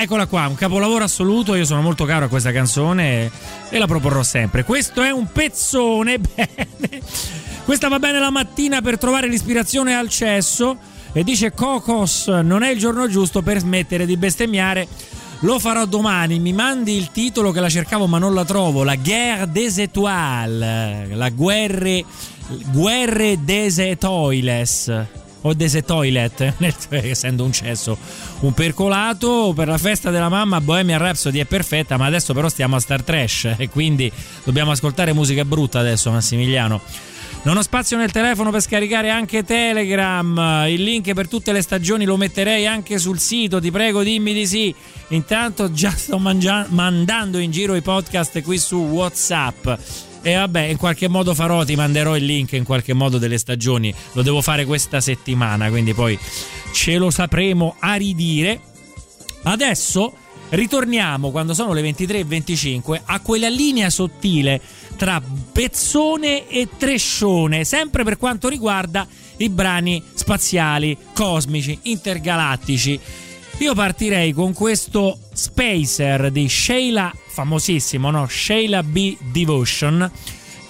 Eccola 0.00 0.26
qua, 0.26 0.46
un 0.46 0.54
capolavoro 0.54 1.02
assoluto. 1.02 1.56
Io 1.56 1.64
sono 1.64 1.82
molto 1.82 2.04
caro 2.04 2.26
a 2.26 2.28
questa 2.28 2.52
canzone 2.52 3.28
e 3.68 3.78
la 3.78 3.88
proporrò 3.88 4.22
sempre. 4.22 4.62
Questo 4.62 5.02
è 5.02 5.10
un 5.10 5.26
pezzone. 5.32 6.20
Bene. 6.22 7.02
Questa 7.64 7.88
va 7.88 7.98
bene 7.98 8.20
la 8.20 8.30
mattina 8.30 8.80
per 8.80 8.96
trovare 8.96 9.26
l'ispirazione 9.26 9.96
al 9.96 10.08
cesso. 10.08 10.78
E 11.12 11.24
dice 11.24 11.52
Cocos: 11.52 12.28
Non 12.28 12.62
è 12.62 12.70
il 12.70 12.78
giorno 12.78 13.08
giusto 13.08 13.42
per 13.42 13.58
smettere 13.58 14.06
di 14.06 14.16
bestemmiare. 14.16 14.86
Lo 15.40 15.58
farò 15.58 15.84
domani. 15.84 16.38
Mi 16.38 16.52
mandi 16.52 16.96
il 16.96 17.10
titolo 17.10 17.50
che 17.50 17.58
la 17.58 17.68
cercavo 17.68 18.06
ma 18.06 18.18
non 18.18 18.34
la 18.34 18.44
trovo. 18.44 18.84
La 18.84 18.94
Guerre 18.94 19.50
des 19.50 19.78
Étoiles. 19.78 21.08
La 21.08 21.28
guerre. 21.30 22.04
Guerre 22.70 23.36
des 23.42 23.78
Étoiles. 23.78 25.06
O 25.42 25.54
des 25.54 25.78
Toilet, 25.86 26.54
essendo 26.90 27.44
un 27.44 27.52
cesso 27.52 27.96
un 28.40 28.52
percolato 28.52 29.52
per 29.54 29.68
la 29.68 29.78
festa 29.78 30.10
della 30.10 30.28
mamma 30.28 30.60
Bohemian 30.60 30.98
Rhapsody 30.98 31.38
è 31.38 31.44
perfetta 31.44 31.96
ma 31.96 32.06
adesso 32.06 32.34
però 32.34 32.48
stiamo 32.48 32.76
a 32.76 32.80
Star 32.80 33.02
Trash 33.02 33.54
e 33.58 33.68
quindi 33.68 34.10
dobbiamo 34.44 34.72
ascoltare 34.72 35.12
musica 35.12 35.44
brutta 35.44 35.78
adesso 35.78 36.10
Massimiliano 36.10 36.80
non 37.42 37.56
ho 37.56 37.62
spazio 37.62 37.96
nel 37.96 38.10
telefono 38.10 38.50
per 38.50 38.60
scaricare 38.60 39.10
anche 39.10 39.44
Telegram. 39.44 40.66
Il 40.66 40.82
link 40.82 41.12
per 41.14 41.28
tutte 41.28 41.52
le 41.52 41.62
stagioni 41.62 42.04
lo 42.04 42.16
metterei 42.16 42.66
anche 42.66 42.98
sul 42.98 43.18
sito. 43.20 43.60
Ti 43.60 43.70
prego, 43.70 44.02
dimmi 44.02 44.34
di 44.34 44.46
sì. 44.46 44.74
Intanto 45.08 45.70
già 45.72 45.90
sto 45.90 46.18
mangia- 46.18 46.66
mandando 46.68 47.38
in 47.38 47.50
giro 47.50 47.76
i 47.76 47.80
podcast 47.80 48.42
qui 48.42 48.58
su 48.58 48.76
WhatsApp. 48.76 49.68
E 50.28 50.34
vabbè, 50.34 50.60
in 50.60 50.76
qualche 50.76 51.08
modo 51.08 51.32
farò, 51.32 51.64
ti 51.64 51.74
manderò 51.74 52.14
il 52.14 52.26
link 52.26 52.52
in 52.52 52.64
qualche 52.64 52.92
modo 52.92 53.16
delle 53.16 53.38
stagioni. 53.38 53.94
Lo 54.12 54.20
devo 54.20 54.42
fare 54.42 54.66
questa 54.66 55.00
settimana, 55.00 55.70
quindi 55.70 55.94
poi 55.94 56.18
ce 56.70 56.98
lo 56.98 57.10
sapremo 57.10 57.76
a 57.78 57.94
ridire. 57.94 58.60
Adesso 59.44 60.12
ritorniamo 60.50 61.30
quando 61.30 61.54
sono 61.54 61.72
le 61.72 61.80
23.25 61.80 63.00
a 63.06 63.20
quella 63.20 63.48
linea 63.48 63.88
sottile 63.88 64.60
tra 64.96 65.22
pezzone 65.50 66.46
e 66.46 66.68
trescione, 66.76 67.64
sempre 67.64 68.04
per 68.04 68.18
quanto 68.18 68.50
riguarda 68.50 69.06
i 69.38 69.48
brani 69.48 70.02
spaziali, 70.12 70.94
cosmici, 71.14 71.78
intergalattici. 71.84 73.00
Io 73.60 73.74
partirei 73.74 74.32
con 74.32 74.52
questo 74.52 75.18
Spacer 75.32 76.30
di 76.30 76.48
Sheila, 76.48 77.12
famosissimo, 77.28 78.10
no? 78.10 78.26
Sheila 78.28 78.82
B. 78.82 79.16
Devotion. 79.32 80.10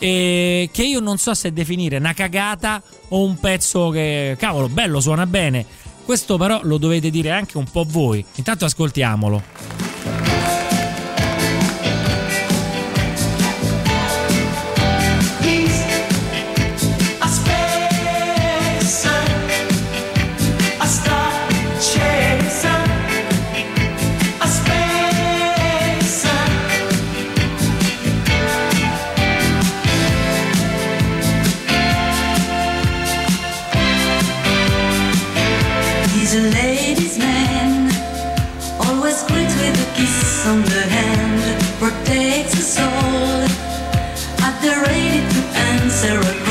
eh, 0.00 0.70
che 0.72 0.82
io 0.84 1.00
non 1.00 1.18
so 1.18 1.34
se 1.34 1.52
definire 1.52 1.96
una 1.98 2.14
cagata 2.14 2.80
o 3.08 3.24
un 3.24 3.38
pezzo 3.40 3.90
che, 3.90 4.36
cavolo, 4.38 4.68
bello, 4.68 5.00
suona 5.00 5.26
bene. 5.26 5.66
Questo 6.04 6.38
però 6.38 6.60
lo 6.62 6.78
dovete 6.78 7.10
dire 7.10 7.30
anche 7.30 7.58
un 7.58 7.64
po' 7.70 7.84
voi. 7.86 8.24
Intanto 8.36 8.64
ascoltiamolo. 8.64 9.87
On 40.48 40.62
the 40.62 40.80
hand, 40.96 41.62
protects 41.78 42.54
the 42.54 42.62
soul. 42.62 43.44
At 44.46 44.54
the 44.62 44.72
ready 44.80 45.20
to 45.34 45.40
answer 45.58 46.47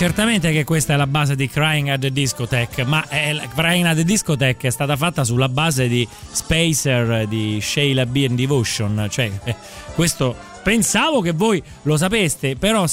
certamente 0.00 0.50
che 0.50 0.64
questa 0.64 0.94
è 0.94 0.96
la 0.96 1.06
base 1.06 1.36
di 1.36 1.46
Crying 1.46 1.88
at 1.88 2.00
the 2.00 2.10
Discotheque, 2.10 2.84
ma 2.84 3.06
è, 3.06 3.38
Crying 3.54 3.84
at 3.84 3.96
the 3.96 4.04
Discotheque 4.04 4.70
è 4.70 4.72
stata 4.72 4.96
fatta 4.96 5.24
sulla 5.24 5.50
base 5.50 5.88
di 5.88 6.08
Spacer 6.30 7.26
di 7.26 7.58
Sheila 7.60 8.06
B. 8.06 8.24
and 8.26 8.34
Devotion, 8.38 9.08
cioè 9.10 9.30
eh, 9.44 9.54
questo 9.94 10.34
pensavo 10.62 11.20
che 11.20 11.32
voi 11.32 11.62
lo 11.82 11.98
sapeste, 11.98 12.56
però 12.56 12.86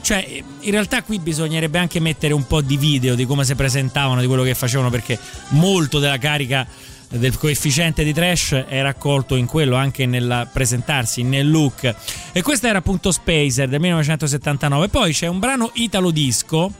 cioè, 0.00 0.42
in 0.60 0.70
realtà 0.70 1.02
qui 1.02 1.18
bisognerebbe 1.18 1.78
anche 1.78 2.00
mettere 2.00 2.32
un 2.32 2.46
po' 2.46 2.62
di 2.62 2.78
video 2.78 3.14
di 3.14 3.26
come 3.26 3.44
si 3.44 3.54
presentavano, 3.54 4.22
di 4.22 4.26
quello 4.26 4.42
che 4.42 4.54
facevano, 4.54 4.88
perché 4.88 5.18
molto 5.48 5.98
della 5.98 6.16
carica 6.16 6.66
del 7.10 7.38
coefficiente 7.38 8.04
di 8.04 8.12
trash 8.12 8.64
è 8.68 8.82
raccolto 8.82 9.34
in 9.34 9.46
quello 9.46 9.76
anche 9.76 10.06
nel 10.06 10.48
presentarsi 10.52 11.22
nel 11.22 11.50
look. 11.50 11.94
E 12.32 12.42
questo 12.42 12.66
era 12.66 12.78
appunto 12.78 13.10
Spacer 13.10 13.68
del 13.68 13.80
1979 13.80 14.88
poi 14.88 15.12
c'è 15.12 15.26
un 15.26 15.38
brano 15.38 15.70
italo 15.74 16.10
disco 16.10 16.72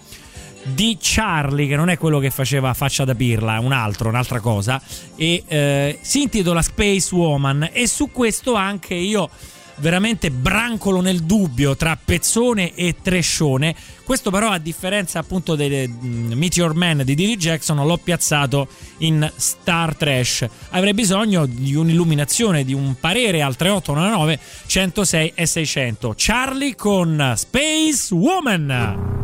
di 0.64 0.98
Charlie 1.00 1.66
che 1.66 1.76
non 1.76 1.88
è 1.88 1.96
quello 1.96 2.18
che 2.18 2.30
faceva 2.30 2.74
faccia 2.74 3.04
da 3.04 3.14
pirla 3.14 3.58
un 3.60 3.72
altro 3.72 4.08
un'altra 4.08 4.40
cosa. 4.40 4.80
E 5.16 5.42
eh, 5.46 5.98
si 6.02 6.22
intitola 6.22 6.62
Space 6.62 7.14
Woman. 7.14 7.70
E 7.72 7.86
su 7.86 8.10
questo 8.10 8.54
anche 8.54 8.94
io 8.94 9.30
veramente 9.78 10.30
brancolo 10.30 11.00
nel 11.00 11.22
dubbio 11.22 11.76
tra 11.76 11.98
pezzone 12.02 12.74
e 12.74 12.96
trescione. 13.02 13.74
Questo 14.04 14.30
però 14.30 14.50
a 14.50 14.58
differenza 14.58 15.18
appunto 15.18 15.54
dei 15.54 15.86
mm, 15.88 16.32
Meteor 16.32 16.74
Man 16.74 17.02
di 17.04 17.14
Diddy 17.14 17.36
Jackson 17.36 17.84
l'ho 17.84 17.98
piazzato 17.98 18.68
in 18.98 19.30
Star 19.36 19.94
Trash. 19.94 20.46
Avrei 20.70 20.94
bisogno 20.94 21.46
di 21.46 21.74
un'illuminazione, 21.74 22.64
di 22.64 22.72
un 22.72 22.94
parere 22.98 23.42
al 23.42 23.56
3899 23.56 24.38
106 24.66 25.32
e 25.34 25.46
600. 25.46 26.14
Charlie 26.16 26.74
con 26.74 27.34
Space 27.36 28.14
Woman. 28.14 29.16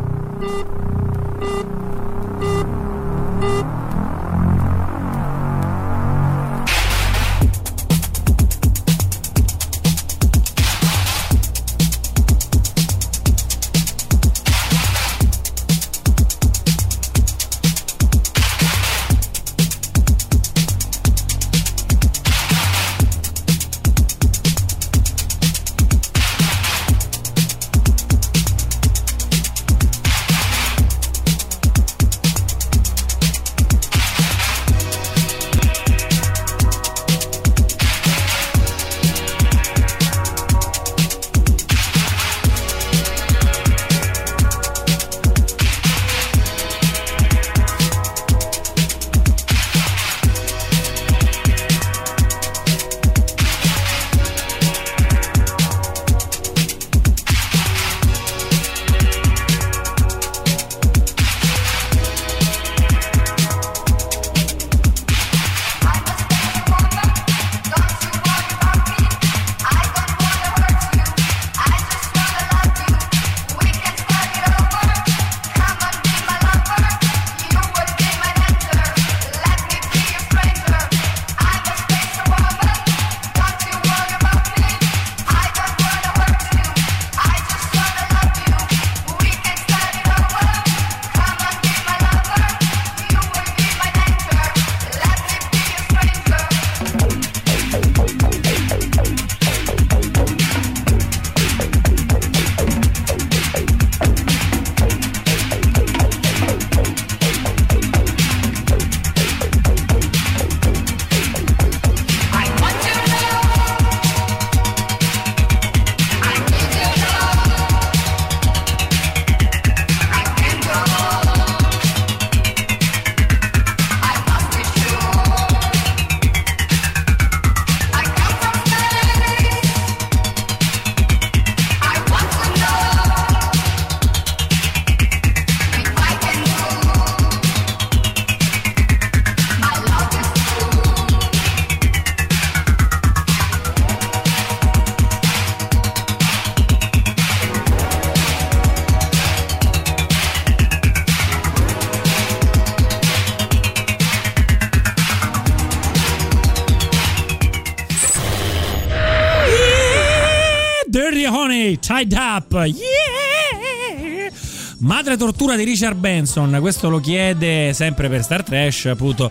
Tied 161.85 162.13
Up. 162.13 162.51
Yeah! 162.65 164.31
Madre 164.79 165.17
tortura 165.17 165.55
di 165.55 165.63
Richard 165.63 165.95
Benson, 165.95 166.57
questo 166.59 166.89
lo 166.89 166.99
chiede 166.99 167.73
sempre 167.73 168.09
per 168.09 168.23
Star 168.23 168.41
Trash, 168.41 168.85
appunto. 168.85 169.29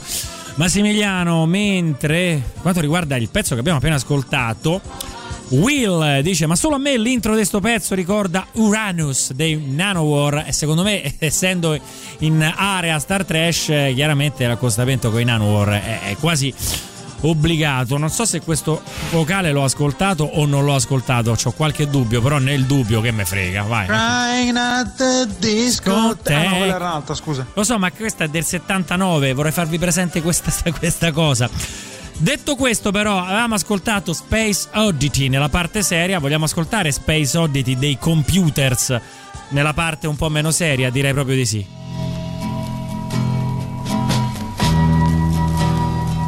Massimiliano, 0.55 1.47
mentre 1.47 2.41
quanto 2.63 2.81
riguarda 2.81 3.17
il 3.17 3.29
pezzo 3.29 3.55
che 3.55 3.61
abbiamo 3.61 3.79
appena 3.79 3.97
ascoltato, 3.97 4.81
Will 5.49 6.21
dice: 6.21 6.47
Ma 6.47 6.55
solo 6.55 6.77
a 6.77 6.79
me 6.79 6.97
l'intro 6.97 7.33
di 7.33 7.39
questo 7.39 7.59
pezzo 7.59 7.97
ricorda 7.97 8.47
Uranus 8.53 9.33
dei 9.33 9.57
Nanowar. 9.57 10.45
E 10.47 10.53
secondo 10.53 10.85
me, 10.85 11.15
essendo 11.19 11.77
in 12.19 12.41
area 12.57 12.97
Star 13.01 13.25
Trash, 13.25 13.71
eh, 13.71 13.93
chiaramente 13.97 14.47
l'accostamento 14.47 15.11
con 15.11 15.21
i 15.21 15.25
Nanowar 15.25 15.71
è, 15.71 16.01
è 16.11 16.17
quasi 16.21 16.55
obbligato. 17.29 17.97
Non 17.99 18.11
so 18.11 18.25
se 18.25 18.41
questo 18.41 18.83
vocale 19.11 19.53
l'ho 19.53 19.65
ascoltato 19.65 20.25
o 20.25 20.47
non 20.47 20.65
l'ho 20.65 20.75
ascoltato. 20.75 21.37
Ho 21.43 21.53
qualche 21.53 21.89
dubbio, 21.89 22.21
però 22.21 22.39
nel 22.39 22.65
dubbio 22.65 23.01
che 23.01 23.11
me 23.11 23.25
frega. 23.25 23.63
Vai. 23.63 23.87
Crying 23.87 24.57
at 24.57 24.97
the 24.97 25.29
discotheque. 25.39 26.35
Ah, 26.35 26.51
no, 26.51 26.57
quella 26.57 26.75
era 26.75 26.85
un'altra, 26.85 27.15
scusa. 27.15 27.47
Lo 27.53 27.65
so, 27.65 27.79
ma 27.79 27.91
questa 27.91 28.25
è 28.25 28.29
del 28.29 28.45
79. 28.45 29.33
Vorrei 29.33 29.53
farvi 29.53 29.79
presente 29.79 30.23
questa, 30.23 30.53
questa 30.77 31.13
cosa. 31.13 31.49
Detto 32.17 32.55
questo, 32.55 32.93
però, 32.93 33.19
avevamo 33.23 33.57
ascoltato 33.57 34.13
Space 34.13 34.69
Oddity 34.73 35.29
nella 35.29 35.49
parte 35.49 35.83
seria. 35.83 36.19
Vogliamo 36.19 36.45
ascoltare 36.45 36.93
Space 36.93 37.37
Oddity 37.37 37.77
dei 37.77 37.99
computers 37.99 39.01
nella 39.49 39.73
parte 39.73 40.07
un 40.07 40.17
po' 40.17 40.29
meno 40.29 40.51
seria? 40.51 40.91
Direi 40.91 41.13
proprio 41.13 41.37
di 41.37 41.47
sì. 41.47 41.67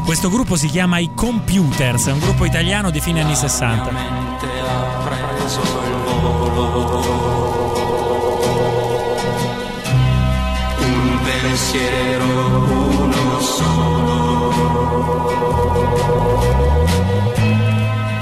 Questo 0.07 0.31
gruppo 0.31 0.55
si 0.55 0.69
chiama 0.69 0.99
I 0.99 1.11
Computers, 1.17 2.07
è 2.07 2.13
un 2.13 2.21
gruppo 2.21 2.45
italiano 2.45 2.91
di 2.91 3.01
fine 3.01 3.23
anni 3.23 3.35
60. 3.35 3.91
Un 10.79 11.19
pensiero, 11.25 12.25
uno 12.25 13.41
solo. 13.41 14.53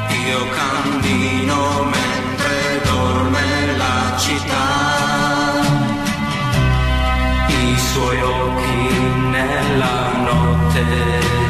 Io 0.09 0.49
cammino 0.49 1.85
mentre 1.85 2.81
dorme 2.83 3.77
la 3.77 4.16
città. 4.16 4.66
I 7.49 7.79
suoi 7.79 8.23
occhi 8.23 8.99
nella 9.31 10.12
notte. 10.16 11.43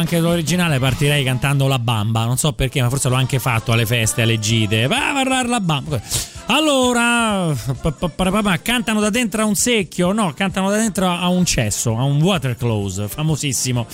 Anche 0.00 0.18
l'originale 0.18 0.78
partirei 0.78 1.22
cantando 1.22 1.68
La 1.68 1.78
Bamba. 1.78 2.24
Non 2.24 2.36
so 2.36 2.52
perché, 2.52 2.82
ma 2.82 2.88
forse 2.88 3.08
l'ho 3.08 3.14
anche 3.14 3.38
fatto 3.38 3.72
alle 3.72 3.86
feste, 3.86 4.22
alle 4.22 4.38
gite. 4.38 4.86
Va 4.86 5.12
la 5.46 5.60
Bamba. 5.60 6.00
Allora, 6.46 7.54
cantano 8.60 9.00
da 9.00 9.10
dentro 9.10 9.42
a 9.42 9.44
un 9.44 9.54
secchio? 9.54 10.12
No, 10.12 10.32
cantano 10.34 10.68
da 10.68 10.76
dentro 10.76 11.08
a 11.08 11.28
un 11.28 11.44
cesso, 11.44 11.96
a 11.96 12.02
un 12.02 12.20
water 12.20 12.56
close, 12.56 13.06
famosissimo. 13.06 13.86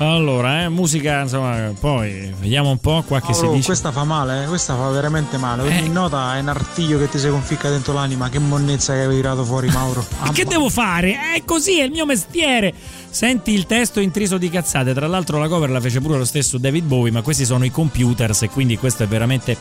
Allora, 0.00 0.62
eh, 0.62 0.68
musica, 0.68 1.22
insomma, 1.22 1.72
poi 1.78 2.32
vediamo 2.38 2.70
un 2.70 2.78
po' 2.78 3.02
qua 3.04 3.20
che 3.20 3.34
si 3.34 3.40
Paolo, 3.40 3.54
dice. 3.56 3.66
questa 3.66 3.90
fa 3.90 4.04
male, 4.04 4.44
eh? 4.44 4.46
questa 4.46 4.76
fa 4.76 4.88
veramente 4.90 5.38
male. 5.38 5.62
Ogni 5.62 5.86
Eh. 5.86 5.88
nota 5.88 6.36
è 6.36 6.40
un 6.40 6.48
artiglio 6.48 6.98
che 6.98 7.08
ti 7.08 7.18
si 7.18 7.28
conficca 7.28 7.68
dentro 7.68 7.92
l'anima. 7.92 8.28
Che 8.28 8.38
monnezza 8.38 8.92
che 8.92 9.00
hai 9.00 9.14
tirato 9.14 9.44
fuori, 9.44 9.68
Mauro. 9.70 10.04
Ma 10.22 10.30
che 10.30 10.44
devo 10.44 10.68
fare? 10.68 11.34
È 11.34 11.42
così, 11.44 11.80
è 11.80 11.84
il 11.84 11.90
mio 11.90 12.06
mestiere. 12.06 12.72
Senti 13.10 13.52
il 13.52 13.66
testo 13.66 13.98
intriso 13.98 14.38
di 14.38 14.48
cazzate. 14.48 14.94
Tra 14.94 15.08
l'altro, 15.08 15.38
la 15.38 15.48
cover 15.48 15.70
la 15.70 15.80
fece 15.80 16.00
pure 16.00 16.16
lo 16.16 16.24
stesso 16.24 16.58
David 16.58 16.84
Bowie. 16.84 17.10
Ma 17.10 17.22
questi 17.22 17.44
sono 17.44 17.64
i 17.64 17.70
computers, 17.72 18.42
e 18.42 18.50
quindi 18.50 18.78
questo 18.78 19.02
è 19.02 19.08
veramente 19.08 19.56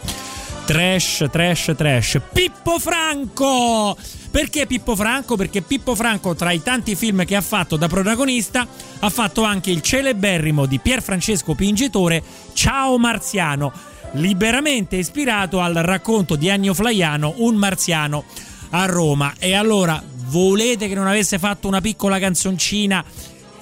trash, 0.68 1.26
trash, 1.32 1.74
trash. 1.78 2.20
Pippo 2.34 2.78
Franco! 2.78 3.96
Perché 4.30 4.68
Pippo 4.68 4.98
Franco? 4.98 5.38
Perché 5.38 5.62
Pippo 5.62 5.96
Franco, 5.96 6.36
tra 6.36 6.52
i 6.52 6.62
tanti 6.62 6.94
film 6.94 7.24
che 7.24 7.38
ha 7.38 7.42
fatto 7.42 7.78
da 7.78 7.88
protagonista, 7.88 8.68
ha 9.00 9.10
fatto 9.10 9.44
anche 9.44 9.72
il 9.72 9.82
celeberrimo 9.82 10.66
di 10.66 10.78
Pier 10.80 11.02
Francesco 11.02 11.56
Pingitore, 11.56 12.22
Ciao 12.52 12.98
Marziano, 12.98 13.72
liberamente 14.14 14.98
ispirato 14.98 15.62
al 15.62 15.76
racconto 15.76 16.36
di 16.36 16.50
Agno 16.50 16.74
Flaiano, 16.74 17.36
Un 17.38 17.56
marziano 17.56 18.26
a 18.72 18.86
Roma. 18.88 19.36
E 19.40 19.56
allora, 19.56 20.04
volete 20.26 20.90
che 20.90 20.96
non 20.96 21.08
avesse 21.08 21.40
fatto 21.40 21.70
una 21.70 21.80
piccola 21.80 22.20
canzoncina 22.20 23.06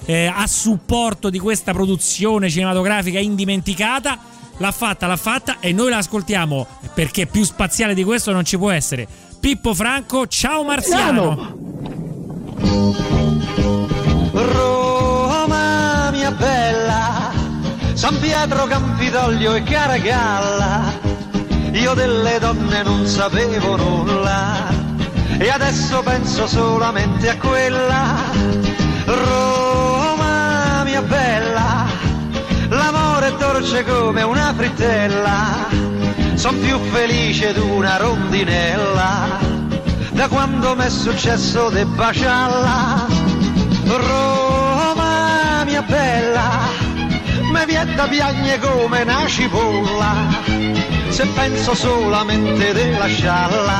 eh, 0.06 0.26
a 0.26 0.46
supporto 0.48 1.30
di 1.30 1.38
questa 1.38 1.72
produzione 1.72 2.50
cinematografica 2.50 3.20
indimenticata? 3.20 4.34
L'ha 4.58 4.72
fatta, 4.72 5.06
l'ha 5.06 5.16
fatta 5.16 5.56
e 5.60 5.72
noi 5.72 5.90
la 5.90 5.98
ascoltiamo 5.98 6.66
perché 6.94 7.26
più 7.26 7.44
spaziale 7.44 7.94
di 7.94 8.04
questo 8.04 8.32
non 8.32 8.44
ci 8.44 8.56
può 8.56 8.70
essere. 8.70 9.06
Pippo 9.38 9.74
Franco, 9.74 10.26
ciao 10.26 10.64
Marziano! 10.64 11.54
Roma 14.32 16.10
mia 16.10 16.30
bella, 16.30 17.32
San 17.92 18.18
Pietro 18.18 18.64
Campidoglio 18.64 19.54
e 19.54 19.62
Caragalla, 19.62 20.98
io 21.72 21.94
delle 21.94 22.38
donne 22.38 22.82
non 22.82 23.06
sapevo 23.06 23.76
nulla 23.76 24.68
e 25.38 25.50
adesso 25.50 26.02
penso 26.02 26.46
solamente 26.46 27.28
a 27.28 27.36
quella. 27.36 28.14
Roma 29.04 30.82
mia 30.84 31.02
bella, 31.02 31.85
l'amore 33.26 33.36
dolce 33.36 33.84
come 33.84 34.22
una 34.22 34.54
frittella, 34.54 35.68
son 36.34 36.60
più 36.60 36.78
felice 36.90 37.52
d'una 37.52 37.96
rondinella 37.96 39.38
da 40.10 40.28
quando 40.28 40.74
m'è 40.74 40.88
successo 40.88 41.68
de 41.70 41.84
baciarla. 41.84 43.06
Roma 43.86 45.64
mia 45.64 45.82
bella, 45.82 46.68
mi 47.52 47.64
viene 47.66 47.94
da 47.94 48.06
piagne 48.06 48.58
come 48.58 49.02
una 49.02 49.26
cipolla, 49.26 50.14
se 51.08 51.26
penso 51.26 51.74
solamente 51.74 52.72
di 52.72 52.96
lasciarla, 52.96 53.78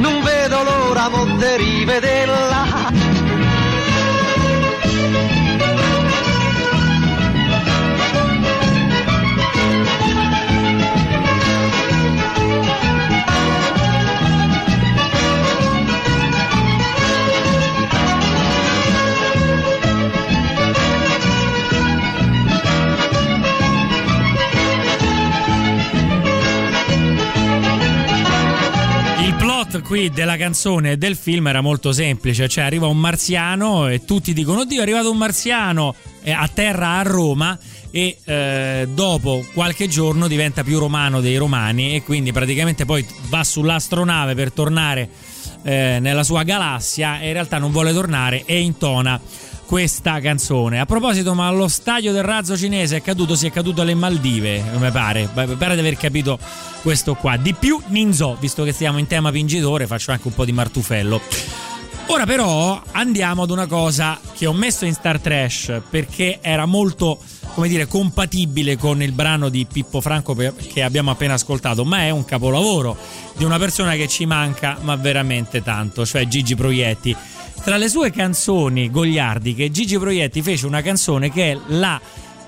non 0.00 0.22
vedo 0.22 0.62
l'ora 0.62 0.86
ora 0.88 1.08
volte 1.08 1.56
rivedella. 1.56 3.05
Plot 29.76 29.82
qui 29.82 30.10
della 30.10 30.36
canzone 30.36 30.92
e 30.92 30.96
del 30.96 31.16
film 31.16 31.46
era 31.46 31.60
molto 31.60 31.92
semplice, 31.92 32.48
cioè 32.48 32.64
arriva 32.64 32.86
un 32.86 32.98
marziano 32.98 33.88
e 33.88 34.04
tutti 34.04 34.32
dicono 34.32 34.60
oddio 34.60 34.78
è 34.78 34.82
arrivato 34.82 35.10
un 35.10 35.16
marziano 35.16 35.94
eh, 36.22 36.32
a 36.32 36.48
terra 36.52 36.98
a 36.98 37.02
Roma 37.02 37.58
e 37.90 38.18
eh, 38.24 38.88
dopo 38.92 39.44
qualche 39.52 39.88
giorno 39.88 40.28
diventa 40.28 40.62
più 40.62 40.78
romano 40.78 41.20
dei 41.20 41.36
romani 41.36 41.94
e 41.94 42.02
quindi 42.02 42.32
praticamente 42.32 42.84
poi 42.84 43.06
va 43.28 43.42
sull'astronave 43.42 44.34
per 44.34 44.52
tornare 44.52 45.08
eh, 45.62 45.98
nella 46.00 46.22
sua 46.22 46.42
galassia 46.42 47.20
e 47.20 47.28
in 47.28 47.32
realtà 47.32 47.58
non 47.58 47.70
vuole 47.70 47.92
tornare 47.92 48.44
e 48.44 48.60
intona 48.60 49.20
questa 49.66 50.20
canzone. 50.20 50.80
A 50.80 50.86
proposito, 50.86 51.34
ma 51.34 51.48
allo 51.48 51.68
stadio 51.68 52.12
del 52.12 52.22
razzo 52.22 52.56
cinese 52.56 52.96
è 52.96 53.02
caduto, 53.02 53.34
si 53.34 53.46
è 53.46 53.50
caduto 53.50 53.82
alle 53.82 53.94
Maldive, 53.94 54.62
mi 54.78 54.90
pare. 54.90 55.28
Pare 55.32 55.74
di 55.74 55.80
aver 55.80 55.96
capito 55.96 56.38
questo 56.82 57.14
qua. 57.14 57.36
Di 57.36 57.52
più 57.52 57.78
Ninzo, 57.88 58.36
visto 58.38 58.62
che 58.62 58.72
stiamo 58.72 58.98
in 58.98 59.06
tema 59.06 59.30
vincitore, 59.30 59.86
faccio 59.86 60.12
anche 60.12 60.28
un 60.28 60.34
po' 60.34 60.44
di 60.44 60.52
martufello. 60.52 61.20
Ora 62.08 62.24
però 62.24 62.80
andiamo 62.92 63.42
ad 63.42 63.50
una 63.50 63.66
cosa 63.66 64.18
che 64.32 64.46
ho 64.46 64.52
messo 64.52 64.84
in 64.84 64.94
Star 64.94 65.18
Trash 65.18 65.80
perché 65.90 66.38
era 66.40 66.64
molto, 66.64 67.18
come 67.52 67.66
dire, 67.66 67.88
compatibile 67.88 68.76
con 68.76 69.02
il 69.02 69.10
brano 69.10 69.48
di 69.48 69.66
Pippo 69.70 70.00
Franco 70.00 70.36
che 70.72 70.84
abbiamo 70.84 71.10
appena 71.10 71.34
ascoltato, 71.34 71.84
ma 71.84 72.02
è 72.02 72.10
un 72.10 72.24
capolavoro 72.24 72.96
di 73.36 73.42
una 73.42 73.58
persona 73.58 73.94
che 73.96 74.06
ci 74.06 74.24
manca 74.24 74.78
ma 74.82 74.94
veramente 74.94 75.64
tanto, 75.64 76.06
cioè 76.06 76.28
Gigi 76.28 76.54
Proietti. 76.54 77.16
Tra 77.62 77.76
le 77.76 77.88
sue 77.88 78.10
canzoni 78.10 78.90
goliardiche, 78.90 79.70
Gigi 79.70 79.98
Proietti 79.98 80.40
fece 80.40 80.66
una 80.66 80.82
canzone 80.82 81.30
che 81.32 81.52
è 81.52 81.58
la 81.68 82.00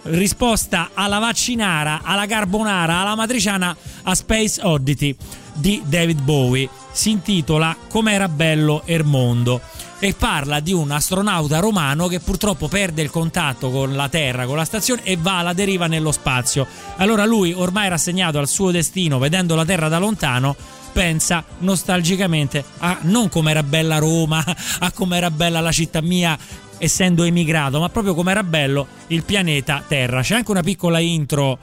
risposta 0.02 0.90
alla 0.94 1.18
vaccinara, 1.18 2.00
alla 2.02 2.26
carbonara, 2.26 2.98
alla 2.98 3.16
matriciana 3.16 3.76
a 4.02 4.14
Space 4.14 4.60
Oddity 4.62 5.14
di 5.54 5.82
David 5.84 6.20
Bowie. 6.22 6.68
Si 6.92 7.10
intitola 7.10 7.76
Com'era 7.88 8.28
bello 8.28 8.82
Ermondo 8.84 9.60
e 10.00 10.14
parla 10.16 10.60
di 10.60 10.72
un 10.72 10.90
astronauta 10.92 11.58
romano 11.58 12.06
che 12.06 12.20
purtroppo 12.20 12.68
perde 12.68 13.02
il 13.02 13.10
contatto 13.10 13.70
con 13.70 13.96
la 13.96 14.08
Terra, 14.08 14.46
con 14.46 14.56
la 14.56 14.64
stazione 14.64 15.02
e 15.02 15.16
va 15.16 15.38
alla 15.38 15.52
deriva 15.52 15.86
nello 15.86 16.12
spazio. 16.12 16.66
Allora 16.96 17.24
lui, 17.24 17.52
ormai 17.52 17.88
rassegnato 17.88 18.38
al 18.38 18.48
suo 18.48 18.70
destino, 18.70 19.18
vedendo 19.18 19.56
la 19.56 19.64
Terra 19.64 19.88
da 19.88 19.98
lontano, 19.98 20.54
pensa 20.92 21.44
nostalgicamente 21.58 22.64
a 22.78 22.98
non 23.02 23.28
com'era 23.28 23.62
bella 23.62 23.98
Roma, 23.98 24.44
a 24.80 24.92
com'era 24.92 25.30
bella 25.30 25.60
la 25.60 25.72
città 25.72 26.00
mia 26.00 26.36
essendo 26.78 27.24
emigrato, 27.24 27.80
ma 27.80 27.88
proprio 27.88 28.14
com'era 28.14 28.42
bello 28.42 28.86
il 29.08 29.24
pianeta 29.24 29.82
Terra. 29.86 30.22
C'è 30.22 30.36
anche 30.36 30.50
una 30.50 30.62
piccola 30.62 30.98
intro 30.98 31.58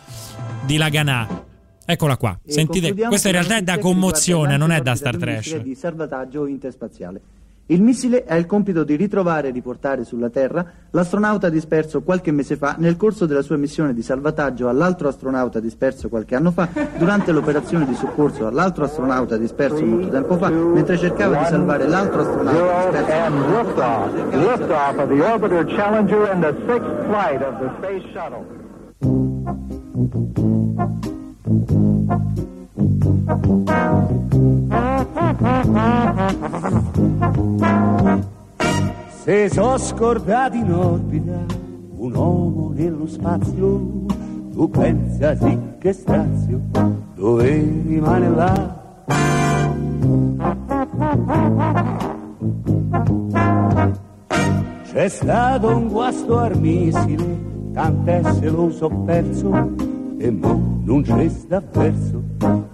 di 0.66 0.78
Laganà. 0.78 1.44
Eccola 1.88 2.18
qua, 2.18 2.38
E 2.44 2.52
sentite, 2.52 2.94
questa 2.94 3.28
in 3.28 3.36
realtà 3.36 3.58
è 3.58 3.62
da 3.62 3.78
commozione, 3.78 4.58
non 4.58 4.72
è 4.72 4.82
da 4.82 4.96
Star 4.96 5.18
Trash. 5.18 5.58
di 5.58 5.76
salvataggio 5.76 6.48
interspaziale. 6.48 7.22
Il 7.67 7.82
missile 7.82 8.25
ha 8.28 8.36
il 8.36 8.45
compito 8.45 8.84
di 8.84 8.95
ritrovare 8.95 9.47
e 9.47 9.51
riportare 9.51 10.04
sulla 10.04 10.30
Terra 10.30 10.63
l'astronauta 10.91 11.49
disperso 11.49 12.04
qualche 12.04 12.32
mese 12.32 12.58
fa 12.58 12.75
nel 12.78 12.95
corso 12.95 13.25
della 13.25 13.41
sua 13.41 13.58
missione 13.58 13.95
di 13.95 14.04
salvataggio 14.04 14.69
all'altro 14.69 15.08
astronauta 15.08 15.60
disperso 15.60 16.08
qualche 16.08 16.36
anno 16.36 16.51
fa 16.51 16.69
durante 16.95 17.32
l'operazione 17.32 17.88
di 17.88 17.95
soccorso 17.95 18.45
all'altro 18.45 18.84
astronauta 18.84 19.36
disperso 19.38 19.84
molto 19.84 20.10
tempo 20.10 20.38
fa 20.38 20.51
mentre 20.51 20.95
cercava 20.99 21.38
di 21.38 21.45
salvare 21.45 21.88
l'altro 21.88 22.21
astronauta 22.21 23.01
disperso 23.01 23.34
Se 39.24 39.50
so 39.50 39.78
scordati 39.78 40.58
in 40.58 40.74
orbita 40.74 41.46
un 41.96 42.14
uomo 42.14 42.74
nello 42.76 43.08
spazio, 43.08 44.06
tu 44.52 44.70
pensa 44.70 45.38
sì 45.38 45.58
che 45.80 45.94
strazio, 45.94 46.60
dove 47.16 47.82
rimane 47.88 48.30
là? 48.30 48.84
C'è 54.84 55.08
stato 55.08 55.78
un 55.78 55.88
guasto 55.88 56.40
al 56.40 56.60
missile, 56.60 57.40
tant'è 57.72 58.22
se 58.34 58.50
lo 58.50 58.70
so 58.70 58.90
perso, 58.90 59.85
e 60.17 60.32
mo 60.32 60.82
non 60.84 61.01
c'è 61.01 61.28
sta 61.30 61.62
verso, 61.71 62.21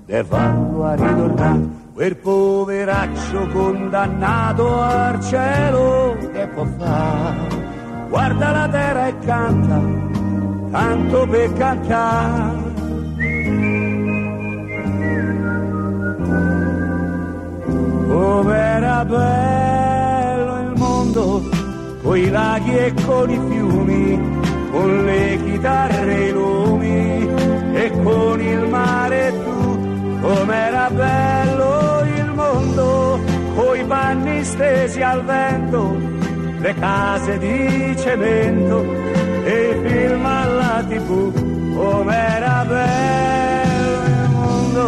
de 0.06 0.23
farlo 0.23 0.84
a 0.84 0.95
ritornare. 0.95 1.80
Quel 1.93 2.15
poveraccio 2.17 3.47
condannato 3.54 4.82
al 4.82 5.21
cielo, 5.21 6.17
che 6.32 6.47
può 6.47 6.65
fare? 6.77 7.60
Guarda 8.10 8.51
la 8.51 8.67
terra 8.69 9.08
e 9.08 9.19
canta, 9.19 9.82
tanto 10.71 11.27
per 11.27 11.54
cantare. 11.54 12.60
Com'era 18.08 19.06
bello 19.06 20.60
il 20.60 20.73
mondo, 20.75 21.41
coi 22.04 22.30
laghi 22.30 22.75
e 22.75 22.93
con 23.06 23.30
i 23.30 23.39
fiumi, 23.47 24.19
con 24.71 25.06
le 25.06 25.39
chitarre 25.43 26.17
e 26.17 26.27
i 26.27 26.32
lumi, 26.32 27.01
e 27.84 27.89
con 28.04 28.39
il 28.39 28.67
mare 28.67 29.34
tu. 29.44 30.20
Com'era 30.22 30.89
bello 30.91 32.04
il 32.15 32.32
mondo, 32.34 33.20
coi 33.56 33.84
panni 33.86 34.44
stesi 34.44 35.02
al 35.02 35.24
vento, 35.26 35.98
le 36.60 36.74
case 36.76 37.39
di 37.39 37.96
cemento 37.98 38.86
e 39.44 39.70
i 39.70 39.89
film 39.89 40.26
alla 40.26 40.84
tv. 40.88 41.10
Com'era 41.76 42.65
bello 42.67 43.94
il 44.06 44.30
mondo, 44.30 44.86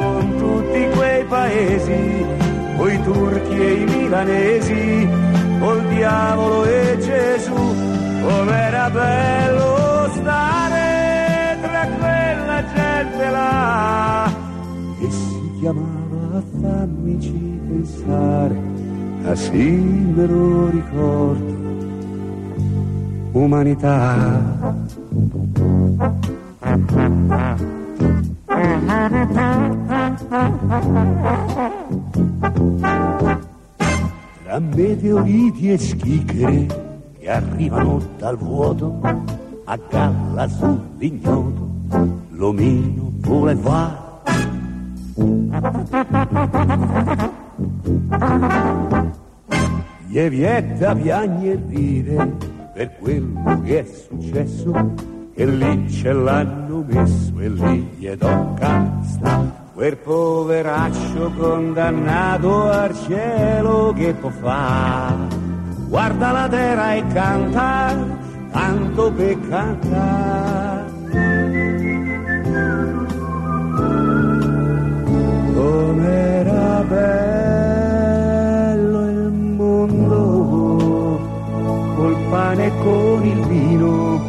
con 0.00 0.34
tutti 0.38 0.88
quei 0.96 1.24
paesi, 1.24 2.26
coi 2.78 3.02
turchi 3.02 3.60
e 3.60 3.72
i 3.72 3.84
milanesi, 3.84 5.08
col 5.60 5.82
diavolo 5.88 6.64
e 6.64 6.96
Gesù, 7.00 7.76
com'era 8.22 8.88
bello 8.88 9.37
pensare, 18.08 18.56
ah 19.24 19.34
ricordo, 20.70 21.56
umanità. 23.32 24.76
Tra 34.42 34.58
meteoriti 34.58 35.72
e 35.72 35.78
schichere 35.78 36.66
che 37.18 37.28
arrivano 37.28 38.00
dal 38.16 38.38
vuoto 38.38 39.00
a 39.64 39.78
galla 39.90 40.48
sull'ignoto, 40.48 41.68
l'omino 42.30 43.12
vola 43.20 43.50
e 43.50 43.54
va. 43.54 44.06
Gli 50.06 50.28
vieta 50.28 50.94
piagne 50.94 51.52
e 51.52 51.60
ride 51.66 52.36
per 52.72 52.96
quello 52.98 53.60
che 53.64 53.80
è 53.80 53.84
successo, 53.84 54.94
che 55.34 55.44
lì 55.44 55.90
ce 55.90 56.12
l'hanno 56.12 56.84
messo 56.86 57.32
e 57.38 57.48
lì 57.48 57.90
gli 57.96 58.16
tocca 58.16 59.00
sta. 59.02 59.66
Quel 59.74 59.96
poveraccio 59.96 61.32
condannato 61.36 62.70
al 62.70 62.94
cielo 62.94 63.92
che 63.96 64.14
può 64.14 64.30
fare? 64.30 65.26
Guarda 65.88 66.30
la 66.30 66.48
terra 66.48 66.94
e 66.94 67.04
canta, 67.08 67.96
tanto 68.52 69.12
per 69.12 69.48
cantare. 69.48 70.86
Com'era 75.54 76.37
bello 76.88 78.60
il 79.10 79.30
mondo, 79.56 81.20
col 81.96 82.16
pane 82.30 82.66
e 82.66 82.72
con 82.82 83.24
il 83.24 83.46
vino, 83.46 84.20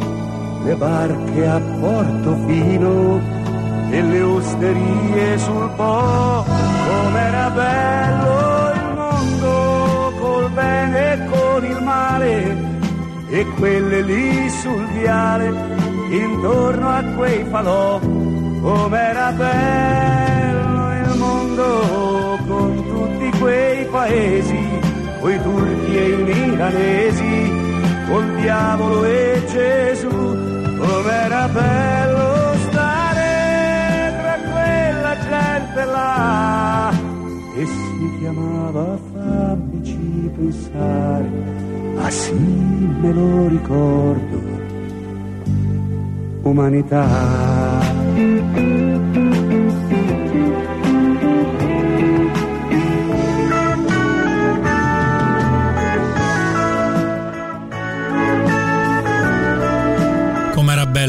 le 0.64 0.74
barche 0.76 1.48
a 1.48 1.60
porto 1.80 2.36
fino 2.46 3.18
e 3.90 4.02
le 4.02 4.22
osterie 4.22 5.38
sul 5.38 5.70
Po, 5.76 6.44
com'era 6.86 7.50
bello 7.50 8.72
il 8.74 8.84
mondo, 8.94 10.12
col 10.20 10.50
bene 10.50 11.12
e 11.12 11.24
con 11.28 11.64
il 11.64 11.82
male, 11.82 12.56
e 13.30 13.46
quelle 13.58 14.02
lì 14.02 14.48
sul 14.50 14.86
viale, 14.98 15.52
intorno 16.10 16.88
a 16.88 17.02
quei 17.16 17.42
falò, 17.44 17.98
com'era 17.98 19.32
bello 19.32 20.92
il 20.92 21.16
mondo 21.16 22.19
con 22.50 22.74
tutti 22.84 23.38
quei 23.38 23.84
paesi, 23.86 24.58
coi 25.20 25.40
turchi 25.40 25.96
e 25.96 26.08
i 26.08 26.22
milanesi, 26.24 27.52
col 28.08 28.26
diavolo 28.40 29.04
e 29.04 29.42
Gesù. 29.52 30.08
Com'era 30.08 31.46
bello 31.48 32.54
stare 32.66 34.14
tra 34.20 34.36
quella 34.50 35.14
gente 35.28 35.84
là 35.84 36.90
e 37.56 37.66
si 37.66 38.18
chiamava 38.18 38.98
fammici 39.12 40.30
pensare. 40.36 41.30
Ah 41.98 42.10
sì, 42.10 42.34
me 42.34 43.12
lo 43.12 43.46
ricordo. 43.46 44.38
Umanità. 46.42 47.06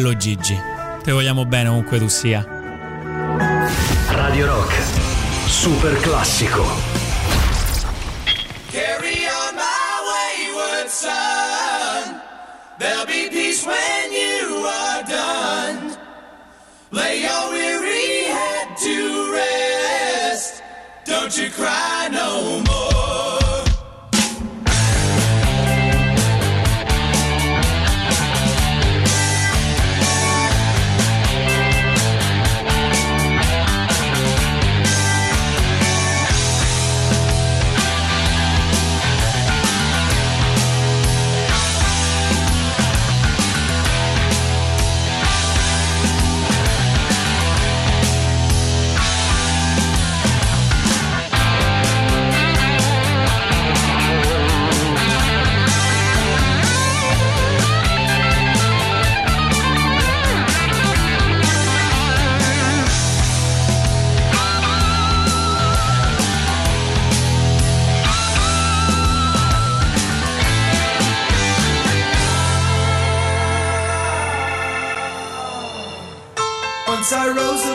Bello 0.01 0.17
Gigi. 0.17 0.59
Te 1.03 1.11
vogliamo 1.11 1.45
bene 1.45 1.69
ovunque 1.69 1.99
tu 1.99 2.07
sia. 2.07 2.43
Radio 4.09 4.47
Rock. 4.47 4.73
Super 5.47 5.95
classico. 5.99 6.63
Carry 8.71 9.27
on 9.27 9.55
my 9.55 10.01
wayward 10.09 10.89
son. 10.89 12.19
There'll 12.79 13.05
be 13.05 13.29
peace 13.29 13.63
when 13.63 14.11
you 14.11 14.65
are 14.65 15.03
done. 15.03 15.97
Lay 16.89 17.21
your 17.21 17.51
weary 17.51 18.25
head 18.25 18.75
to 18.77 19.31
rest. 19.31 20.63
Don't 21.05 21.37
you 21.37 21.49
cry 21.51 22.09
no 22.09 22.61
more. 22.61 22.70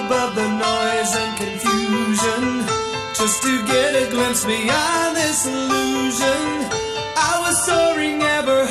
Above 0.07 0.37
the 0.37 0.49
noise 0.49 1.13
and 1.17 1.37
confusion 1.37 2.43
just 3.13 3.43
to 3.43 3.67
get 3.67 3.91
a 4.03 4.09
glimpse 4.09 4.45
beyond 4.45 5.17
this 5.17 5.47
illusion. 5.47 6.43
I 7.17 7.35
was 7.43 7.57
soaring 7.67 8.23
ever 8.23 8.67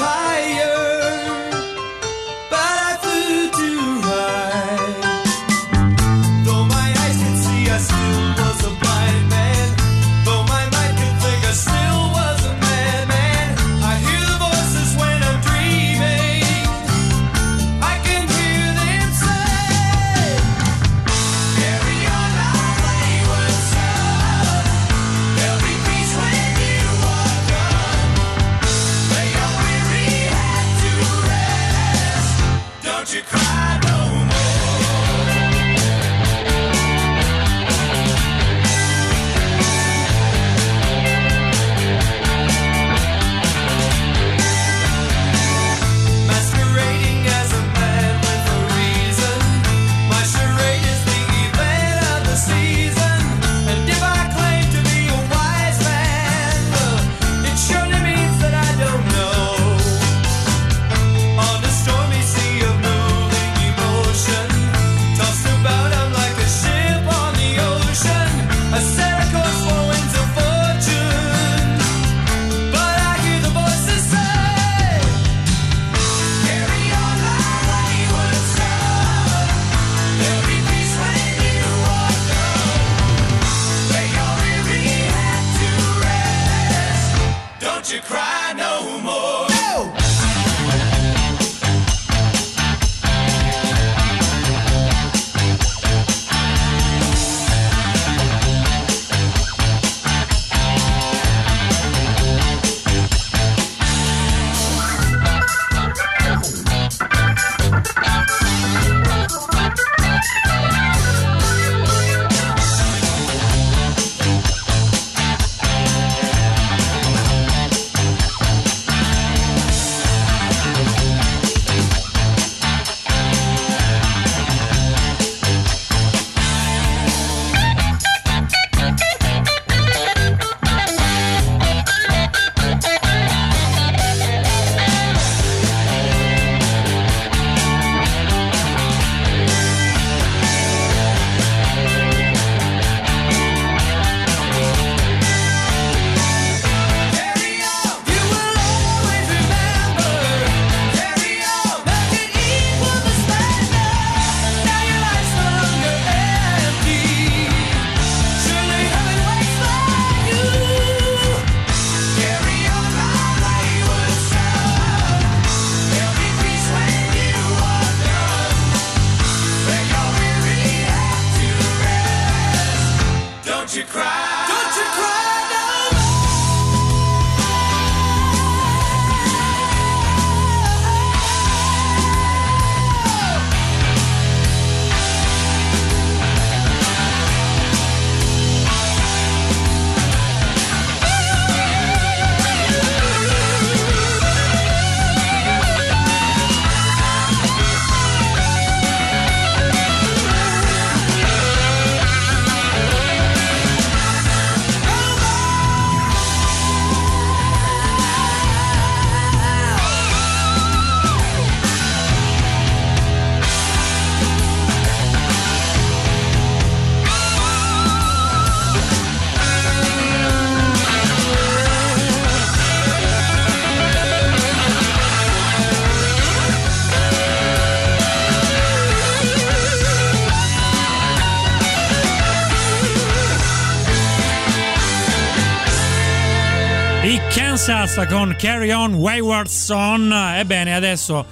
Kansas 237.96 238.14
con 238.14 238.36
Carry 238.38 238.72
On 238.72 238.94
Wayward 238.96 239.48
Son. 239.48 240.12
Ebbene, 240.12 240.76
adesso 240.76 241.26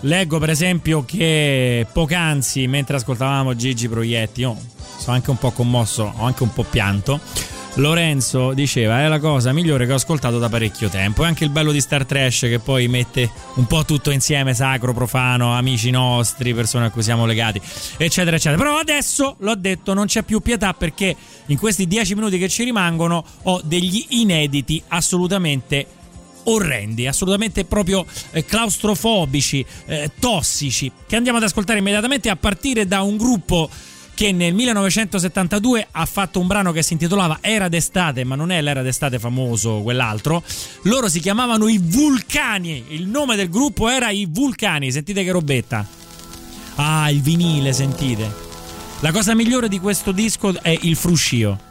leggo 0.00 0.38
per 0.38 0.50
esempio 0.50 1.04
che 1.04 1.86
poc'anzi, 1.92 2.66
mentre 2.66 2.96
ascoltavamo 2.96 3.54
Gigi 3.54 3.88
Proietti, 3.88 4.40
io 4.40 4.56
sono 4.98 5.14
anche 5.14 5.30
un 5.30 5.38
po' 5.38 5.52
commosso, 5.52 6.12
ho 6.16 6.24
anche 6.24 6.42
un 6.42 6.52
po' 6.52 6.64
pianto. 6.64 7.20
Lorenzo 7.74 8.52
diceva: 8.52 9.02
È 9.04 9.06
la 9.06 9.20
cosa 9.20 9.52
migliore 9.52 9.86
che 9.86 9.92
ho 9.92 9.96
ascoltato 9.96 10.40
da 10.40 10.48
parecchio 10.48 10.88
tempo. 10.88 11.22
E 11.22 11.26
anche 11.26 11.44
il 11.44 11.50
bello 11.50 11.70
di 11.70 11.80
Star 11.80 12.04
Trash, 12.04 12.40
che 12.40 12.58
poi 12.58 12.88
mette 12.88 13.30
un 13.54 13.66
po' 13.66 13.84
tutto 13.84 14.10
insieme, 14.10 14.54
sacro, 14.54 14.92
profano, 14.92 15.54
amici 15.54 15.90
nostri, 15.90 16.52
persone 16.52 16.86
a 16.86 16.90
cui 16.90 17.02
siamo 17.04 17.26
legati, 17.26 17.60
eccetera, 17.96 18.34
eccetera. 18.34 18.60
Però 18.60 18.76
adesso 18.76 19.36
l'ho 19.38 19.54
detto, 19.54 19.94
non 19.94 20.06
c'è 20.06 20.22
più 20.22 20.40
pietà 20.40 20.74
perché 20.74 21.14
in 21.46 21.58
questi 21.58 21.86
dieci 21.86 22.14
minuti 22.14 22.38
che 22.38 22.48
ci 22.48 22.64
rimangono 22.64 23.24
ho 23.44 23.60
degli 23.62 24.04
inediti 24.08 24.82
assolutamente 24.88 25.86
orrendi, 26.44 27.06
assolutamente 27.06 27.64
proprio 27.64 28.04
eh, 28.30 28.44
claustrofobici, 28.44 29.64
eh, 29.86 30.10
tossici, 30.18 30.90
che 31.06 31.16
andiamo 31.16 31.38
ad 31.38 31.44
ascoltare 31.44 31.78
immediatamente 31.78 32.30
a 32.30 32.36
partire 32.36 32.86
da 32.86 33.02
un 33.02 33.16
gruppo 33.16 33.68
che 34.18 34.32
nel 34.32 34.52
1972 34.52 35.86
ha 35.92 36.04
fatto 36.04 36.40
un 36.40 36.48
brano 36.48 36.72
che 36.72 36.82
si 36.82 36.94
intitolava 36.94 37.38
Era 37.40 37.68
d'estate, 37.68 38.24
ma 38.24 38.34
non 38.34 38.50
è 38.50 38.60
l'era 38.60 38.82
d'estate 38.82 39.20
famoso, 39.20 39.80
quell'altro. 39.82 40.42
Loro 40.82 41.08
si 41.08 41.20
chiamavano 41.20 41.68
i 41.68 41.78
Vulcani, 41.78 42.86
il 42.88 43.06
nome 43.06 43.36
del 43.36 43.48
gruppo 43.48 43.88
era 43.88 44.10
i 44.10 44.26
Vulcani, 44.28 44.90
sentite 44.90 45.22
che 45.22 45.30
robetta. 45.30 45.86
Ah, 46.74 47.08
il 47.10 47.22
vinile, 47.22 47.72
sentite. 47.72 48.28
La 49.00 49.12
cosa 49.12 49.36
migliore 49.36 49.68
di 49.68 49.78
questo 49.78 50.10
disco 50.10 50.52
è 50.62 50.76
il 50.80 50.96
fruscio. 50.96 51.67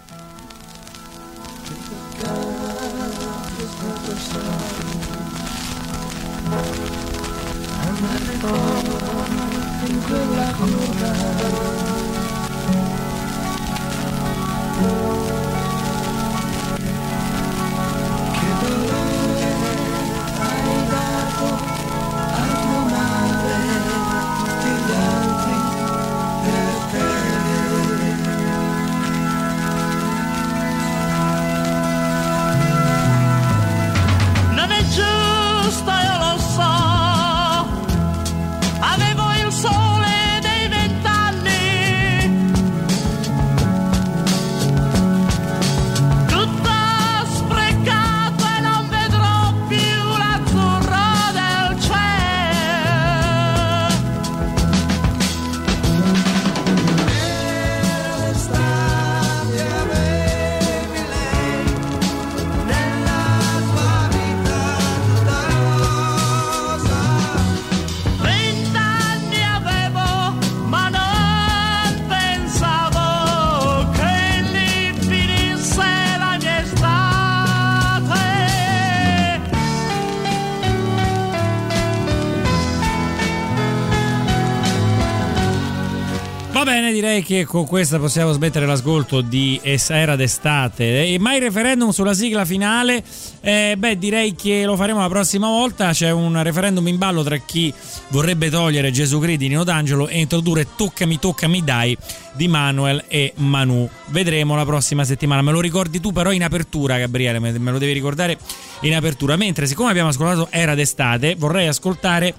Va 86.57 86.63
bene, 86.63 86.91
direi 86.91 87.21
che 87.21 87.45
con 87.45 87.67
questa 87.67 87.99
possiamo 87.99 88.31
smettere 88.31 88.65
l'ascolto 88.65 89.21
di 89.21 89.61
Era 89.63 90.15
d'estate. 90.15 91.05
E 91.05 91.19
mai 91.19 91.37
referendum 91.37 91.91
sulla 91.91 92.15
sigla 92.15 92.45
finale? 92.45 93.03
Eh, 93.41 93.75
beh, 93.77 93.99
direi 93.99 94.33
che 94.33 94.65
lo 94.65 94.75
faremo 94.75 94.99
la 94.99 95.07
prossima 95.07 95.49
volta. 95.49 95.91
C'è 95.91 96.09
un 96.09 96.41
referendum 96.41 96.87
in 96.87 96.97
ballo 96.97 97.21
tra 97.21 97.37
chi 97.37 97.71
vorrebbe 98.07 98.49
togliere 98.49 98.89
Gesù 98.89 99.19
Cristo 99.19 99.37
di 99.37 99.49
Nino 99.49 99.63
D'Angelo 99.63 100.07
e 100.07 100.17
introdurre 100.17 100.65
Toccami, 100.75 101.19
toccami 101.19 101.63
dai 101.63 101.95
di 102.33 102.47
Manuel 102.47 103.03
e 103.07 103.33
Manu. 103.35 103.87
Vedremo 104.07 104.55
la 104.55 104.65
prossima 104.65 105.03
settimana. 105.03 105.43
Me 105.43 105.51
lo 105.51 105.61
ricordi 105.61 105.99
tu 105.99 106.11
però 106.11 106.31
in 106.31 106.43
apertura, 106.43 106.97
Gabriele, 106.97 107.37
me 107.37 107.71
lo 107.71 107.77
devi 107.77 107.93
ricordare 107.93 108.35
in 108.81 108.95
apertura. 108.95 109.35
Mentre 109.35 109.67
siccome 109.67 109.91
abbiamo 109.91 110.09
ascoltato 110.09 110.47
Era 110.49 110.73
d'estate, 110.73 111.35
vorrei 111.37 111.67
ascoltare 111.67 112.33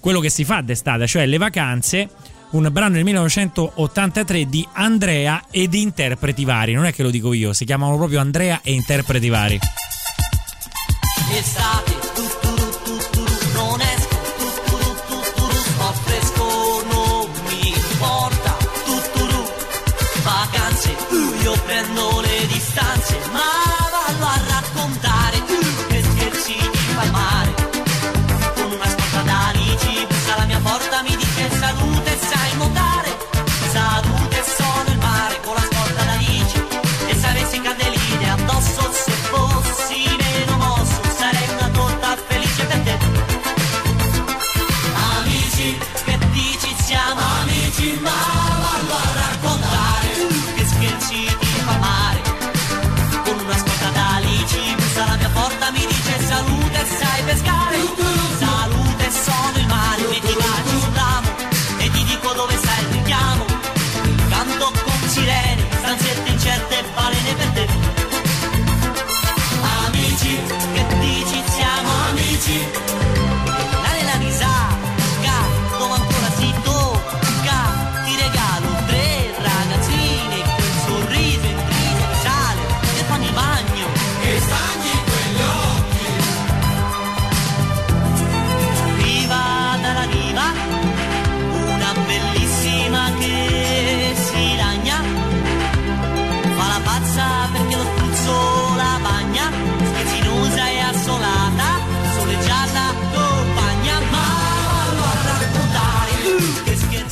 quello 0.00 0.20
che 0.20 0.28
si 0.28 0.44
fa 0.44 0.60
d'estate, 0.60 1.06
cioè 1.06 1.24
le 1.24 1.38
vacanze 1.38 2.10
un 2.54 2.68
brano 2.70 2.94
del 2.94 3.04
1983 3.04 4.46
di 4.46 4.66
Andrea 4.72 5.44
ed 5.50 5.74
interpreti 5.74 6.44
vari. 6.44 6.72
Non 6.72 6.86
è 6.86 6.92
che 6.92 7.02
lo 7.02 7.10
dico 7.10 7.32
io, 7.32 7.52
si 7.52 7.64
chiamano 7.64 7.96
proprio 7.96 8.20
Andrea 8.20 8.60
e 8.62 8.72
interpreti 8.72 9.28
vari. 9.28 9.58
Estate, 11.36 12.03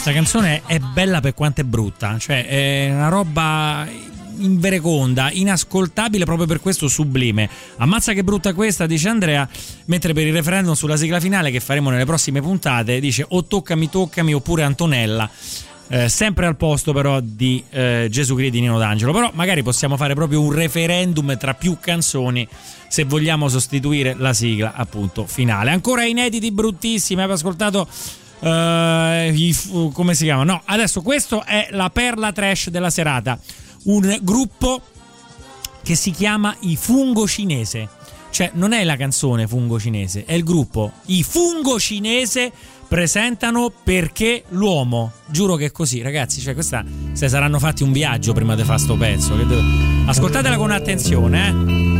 Questa 0.02 0.20
canzone 0.20 0.62
è 0.66 0.80
bella 0.80 1.20
per 1.20 1.32
quanto 1.32 1.60
è 1.60 1.64
brutta, 1.64 2.18
cioè 2.18 2.44
è 2.44 2.90
una 2.92 3.06
roba 3.06 3.86
invereconda, 4.38 5.30
inascoltabile 5.30 6.24
proprio 6.24 6.48
per 6.48 6.60
questo 6.60 6.88
sublime. 6.88 7.48
Ammazza 7.76 8.12
che 8.12 8.24
brutta 8.24 8.52
questa, 8.52 8.86
dice 8.86 9.08
Andrea, 9.08 9.48
mentre 9.84 10.12
per 10.12 10.26
il 10.26 10.32
referendum 10.32 10.74
sulla 10.74 10.96
sigla 10.96 11.20
finale 11.20 11.52
che 11.52 11.60
faremo 11.60 11.88
nelle 11.88 12.04
prossime 12.04 12.40
puntate 12.40 12.98
dice 12.98 13.24
o 13.28 13.44
toccami 13.44 13.88
toccami 13.88 14.34
oppure 14.34 14.64
Antonella. 14.64 15.30
Eh, 15.86 16.08
sempre 16.08 16.46
al 16.46 16.56
posto 16.56 16.92
però 16.92 17.20
di 17.20 17.62
eh, 17.70 18.08
Gesù 18.10 18.34
Cristo 18.34 18.58
Nino 18.58 18.78
D'Angelo 18.78 19.12
però 19.12 19.30
magari 19.34 19.62
possiamo 19.62 19.96
fare 19.96 20.14
proprio 20.14 20.40
un 20.40 20.50
referendum 20.50 21.36
tra 21.36 21.54
più 21.54 21.76
canzoni 21.78 22.48
se 22.88 23.04
vogliamo 23.04 23.48
sostituire 23.48 24.14
la 24.16 24.32
sigla 24.32 24.72
appunto 24.74 25.26
finale 25.26 25.70
ancora 25.70 26.04
inediti 26.04 26.50
bruttissimi 26.50 27.20
avete 27.20 27.36
ascoltato 27.36 27.88
fu- 29.52 29.92
come 29.92 30.14
si 30.14 30.24
chiama 30.24 30.44
no 30.44 30.62
adesso 30.64 31.00
questo 31.02 31.44
è 31.44 31.68
la 31.70 31.90
perla 31.90 32.32
trash 32.32 32.70
della 32.70 32.90
serata 32.90 33.38
un 33.84 34.18
gruppo 34.22 34.82
che 35.82 35.94
si 35.94 36.10
chiama 36.10 36.54
I 36.60 36.76
Fungo 36.76 37.26
Cinese. 37.26 37.88
Cioè, 38.30 38.52
non 38.54 38.72
è 38.72 38.82
la 38.82 38.96
canzone 38.96 39.46
Fungo 39.46 39.78
Cinese, 39.78 40.24
è 40.24 40.32
il 40.32 40.42
gruppo 40.42 40.92
I 41.06 41.22
Fungo 41.22 41.78
Cinese 41.78 42.50
presentano 42.88 43.70
perché 43.82 44.44
l'uomo. 44.50 45.12
Giuro 45.26 45.56
che 45.56 45.66
è 45.66 45.70
così, 45.70 46.00
ragazzi. 46.00 46.40
Cioè, 46.40 46.54
questa 46.54 46.84
se 47.12 47.28
saranno 47.28 47.58
fatti 47.58 47.82
un 47.82 47.92
viaggio 47.92 48.32
prima 48.32 48.54
di 48.54 48.64
fare 48.64 48.78
sto 48.78 48.96
pezzo. 48.96 49.34
Ascoltatela 50.06 50.56
con 50.56 50.70
attenzione, 50.70 51.48
eh. 51.48 51.91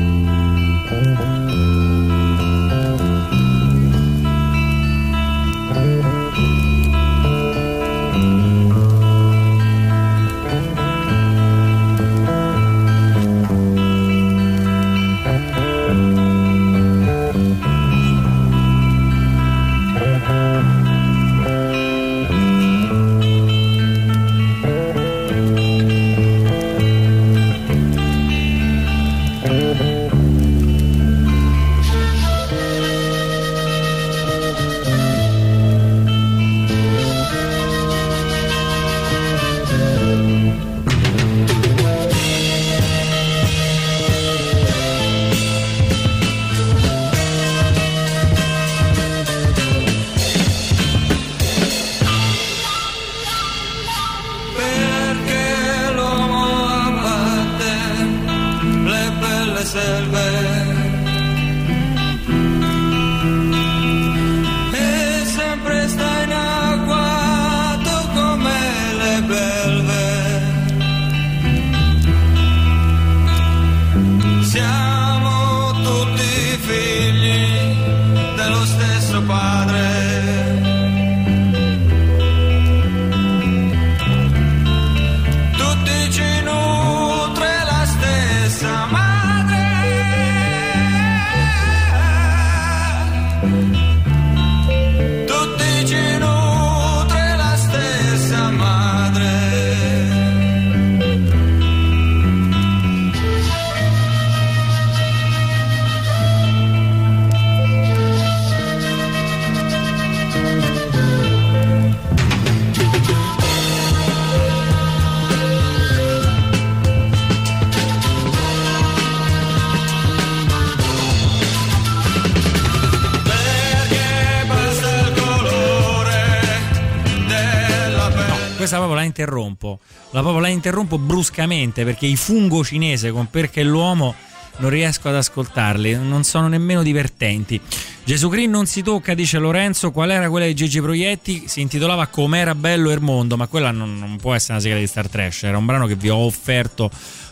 Questa 128.72 128.88
proprio 128.88 129.06
la 129.06 129.06
interrompo. 129.06 129.80
La 130.12 130.20
proprio 130.20 130.40
la 130.40 130.48
interrompo 130.48 130.96
bruscamente 130.96 131.84
perché 131.84 132.06
i 132.06 132.16
fungo 132.16 132.64
cinese 132.64 133.10
con 133.10 133.28
perché 133.28 133.62
l'uomo 133.62 134.14
non 134.56 134.70
riesco 134.70 135.10
ad 135.10 135.16
ascoltarli, 135.16 135.98
non 135.98 136.24
sono 136.24 136.48
nemmeno 136.48 136.82
divertenti. 136.82 137.60
Gesù 138.02 138.30
Cristo 138.30 138.50
non 138.50 138.64
si 138.64 138.80
tocca, 138.80 139.12
dice 139.12 139.36
Lorenzo. 139.36 139.90
Qual 139.90 140.10
era 140.10 140.30
quella 140.30 140.46
di 140.46 140.54
Gigi 140.54 140.80
Proietti? 140.80 141.48
Si 141.48 141.60
intitolava 141.60 142.06
Com'era 142.06 142.54
bello 142.54 142.90
il 142.90 143.02
mondo, 143.02 143.36
ma 143.36 143.46
quella 143.46 143.72
non, 143.72 143.98
non 143.98 144.16
può 144.16 144.32
essere 144.32 144.54
una 144.54 144.62
sigla 144.62 144.78
di 144.78 144.86
Star 144.86 145.06
Trash. 145.06 145.42
Era 145.42 145.58
un 145.58 145.66
brano 145.66 145.86
che 145.86 145.96
vi 145.96 146.08
ho 146.08 146.16
offerto 146.16 146.90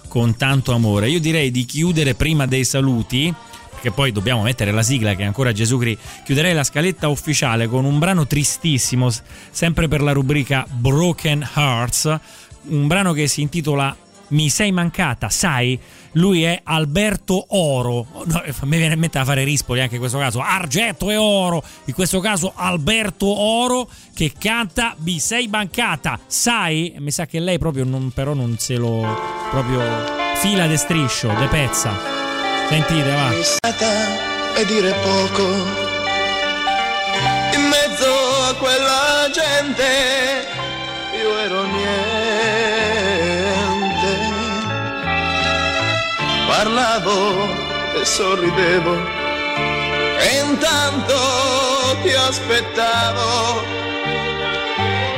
con 0.09 0.37
tanto 0.37 0.75
amore. 0.75 1.09
Io 1.09 1.21
direi 1.21 1.51
di 1.51 1.65
chiudere 1.65 2.15
prima 2.15 2.45
dei 2.45 2.67
saluti. 2.67 3.35
Perché 3.81 3.97
poi 3.97 4.13
dobbiamo 4.13 4.43
mettere 4.43 4.73
la 4.73 4.83
sigla 4.83 5.15
che 5.15 5.23
è 5.23 5.25
ancora 5.25 5.53
Gesù 5.53 5.79
Cristo. 5.79 6.03
Chiuderei 6.23 6.53
la 6.53 6.65
scaletta 6.65 7.09
ufficiale 7.09 7.67
con 7.67 7.87
un 7.87 7.99
brano 7.99 8.27
tristissimo, 8.27 9.09
sempre 9.51 9.89
per 9.89 10.03
la 10.03 10.13
rubrica 10.13 10.67
Broken 10.71 11.49
Hearts. 11.55 12.19
Un 12.65 12.87
brano 12.87 13.15
che 13.15 13.27
si 13.27 13.41
intitola 13.41 13.97
Mi 14.29 14.51
sei 14.51 14.71
mancata, 14.71 15.31
sai? 15.31 15.81
Lui 16.13 16.43
è 16.43 16.61
Alberto 16.63 17.47
Oro. 17.57 18.07
No, 18.27 18.43
a 18.45 18.67
me 18.67 18.77
viene 18.77 18.93
in 18.93 19.01
mente 19.01 19.19
da 19.19 19.25
fare 19.25 19.45
rispoli 19.45 19.81
anche 19.81 19.95
in 19.95 20.01
questo 20.01 20.19
caso. 20.19 20.43
Argento 20.43 21.09
e 21.09 21.17
oro. 21.17 21.63
In 21.87 21.95
questo 21.95 22.21
caso 22.21 22.53
Alberto 22.55 23.27
Oro 23.27 23.89
che 24.15 24.35
canta 24.39 24.95
Mi 24.99 25.19
sei 25.19 25.49
mancata, 25.49 26.21
sai? 26.27 26.97
Mi 26.99 27.11
sa 27.11 27.25
che 27.25 27.41
lei 27.41 27.57
proprio 27.57 27.85
non, 27.85 28.11
però 28.11 28.35
non 28.35 28.59
se 28.59 28.77
lo 28.77 29.07
proprio 29.51 29.81
fila 30.35 30.67
de 30.67 30.77
striscio, 30.77 31.29
de 31.29 31.47
pezza. 31.47 32.20
Sentite, 32.71 33.11
va. 33.11 33.33
Stata 33.43 34.55
e 34.55 34.65
dire 34.65 34.93
poco. 35.03 35.43
In 37.57 37.63
mezzo 37.67 38.11
a 38.49 38.55
quella 38.55 39.29
gente 39.33 40.47
io 41.21 41.37
ero 41.37 41.65
niente. 41.65 42.53
Parlavo 46.47 47.49
e 48.01 48.05
sorridevo. 48.05 48.95
E 50.21 50.39
intanto 50.45 51.17
ti 52.05 52.13
aspettavo 52.13 53.65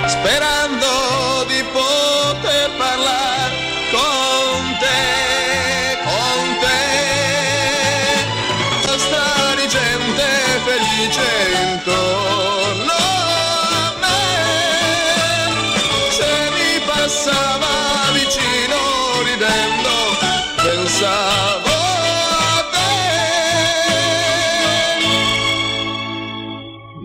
sperando 0.07 1.45
di 1.49 1.63
poter 1.71 2.02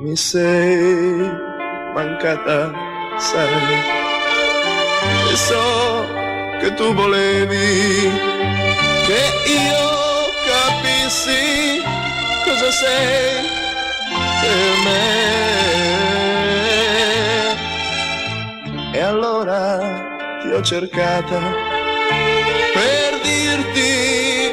mi 0.08 0.16
sei 0.16 1.30
mancata 1.93 2.72
sai. 3.18 3.76
E 5.32 5.36
so 5.36 6.05
che 6.60 6.74
tu 6.76 6.93
volevi 6.93 8.10
che 9.08 9.24
io 9.51 9.88
capissi 10.47 11.84
cosa 12.45 12.72
sei 12.72 13.66
me. 14.84 15.28
allora 19.08 20.39
ti 20.41 20.50
ho 20.50 20.62
cercata 20.62 21.39
per 22.74 23.20
dirti 23.24 24.52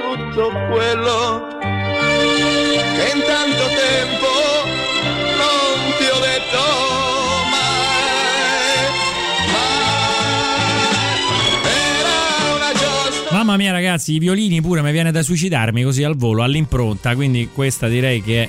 tutto 0.00 0.50
quello 0.70 1.48
che 1.60 3.12
in 3.14 3.22
tanto 3.26 3.64
tempo 3.66 4.28
non 5.36 5.96
ti 5.98 6.04
ho 6.04 6.20
detto. 6.20 6.84
Mamma 13.30 13.56
mia 13.56 13.72
ragazzi, 13.72 14.14
i 14.14 14.18
violini 14.18 14.62
pure 14.62 14.82
mi 14.82 14.92
viene 14.92 15.10
da 15.10 15.22
suicidarmi 15.22 15.82
così 15.82 16.02
al 16.02 16.16
volo, 16.16 16.42
all'impronta, 16.42 17.14
quindi 17.14 17.50
questa 17.52 17.86
direi 17.86 18.22
che 18.22 18.44
è 18.44 18.48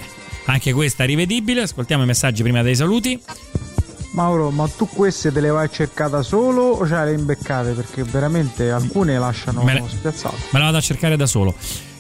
anche 0.51 0.73
questa 0.73 1.03
rivedibile. 1.05 1.61
Ascoltiamo 1.61 2.03
i 2.03 2.05
messaggi 2.05 2.43
prima 2.43 2.61
dei 2.61 2.75
saluti. 2.75 3.19
Mauro, 4.11 4.49
ma 4.49 4.67
tu 4.67 4.87
queste 4.87 5.31
te 5.31 5.39
le 5.41 5.49
vai 5.49 5.65
a 5.65 5.69
cercare 5.69 6.23
solo 6.23 6.63
o 6.63 6.87
ce 6.87 7.03
le 7.03 7.13
imbeccate? 7.13 7.71
Perché 7.73 8.03
veramente 8.03 8.71
alcune 8.71 9.19
lasciano 9.19 9.61
Me 9.63 9.73
le- 9.75 9.83
spiazzato. 9.87 10.35
Me 10.51 10.59
la 10.59 10.65
vado 10.65 10.77
a 10.77 10.81
cercare 10.81 11.15
da 11.15 11.27
solo. 11.27 11.53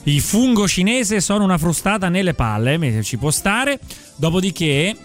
Il 0.03 0.21
fungo 0.21 0.67
cinese 0.67 1.19
sono 1.21 1.43
una 1.43 1.57
frustata 1.57 2.09
nelle 2.09 2.33
palle, 2.33 3.03
ci 3.03 3.17
può 3.17 3.29
stare. 3.29 3.79
Dopodiché 4.15 4.95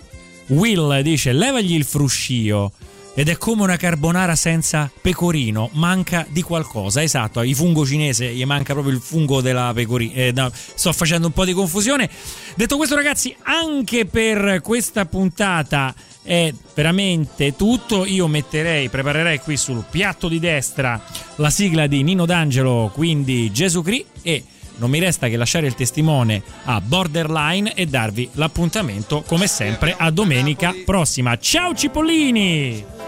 Will 0.46 1.00
dice 1.00 1.32
levagli 1.32 1.74
il 1.74 1.84
fruscio. 1.84 2.72
Ed 3.14 3.28
è 3.28 3.36
come 3.36 3.62
una 3.62 3.76
carbonara 3.76 4.34
senza 4.34 4.90
pecorino, 5.00 5.68
manca 5.72 6.24
di 6.30 6.40
qualcosa. 6.40 7.02
Esatto, 7.02 7.42
il 7.42 7.54
fungo 7.54 7.84
cinese 7.84 8.32
gli 8.32 8.44
manca 8.46 8.72
proprio 8.72 8.94
il 8.94 9.02
fungo 9.02 9.42
della 9.42 9.70
pecorina. 9.74 10.14
Eh, 10.14 10.32
no, 10.32 10.50
sto 10.52 10.94
facendo 10.94 11.26
un 11.26 11.32
po' 11.34 11.44
di 11.44 11.52
confusione. 11.52 12.08
Detto 12.56 12.78
questo, 12.78 12.94
ragazzi, 12.94 13.36
anche 13.42 14.06
per 14.06 14.62
questa 14.62 15.04
puntata 15.04 15.94
è 16.22 16.54
veramente 16.74 17.54
tutto. 17.54 18.06
Io 18.06 18.28
metterei, 18.28 18.88
preparerei 18.88 19.40
qui 19.40 19.58
sul 19.58 19.84
piatto 19.90 20.28
di 20.28 20.38
destra 20.38 20.98
la 21.36 21.50
sigla 21.50 21.86
di 21.86 22.02
Nino 22.02 22.24
D'Angelo, 22.24 22.90
quindi 22.94 23.52
Gesù 23.52 23.82
Cri 23.82 24.06
e 24.22 24.42
non 24.76 24.88
mi 24.88 24.98
resta 24.98 25.28
che 25.28 25.36
lasciare 25.36 25.66
il 25.66 25.74
testimone 25.74 26.42
a 26.64 26.80
Borderline 26.80 27.74
e 27.74 27.84
darvi 27.84 28.30
l'appuntamento 28.32 29.22
come 29.26 29.46
sempre 29.46 29.94
a 29.96 30.10
domenica 30.10 30.74
prossima. 30.84 31.36
Ciao 31.36 31.74
Cipollini! 31.74 33.01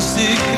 sick 0.00 0.57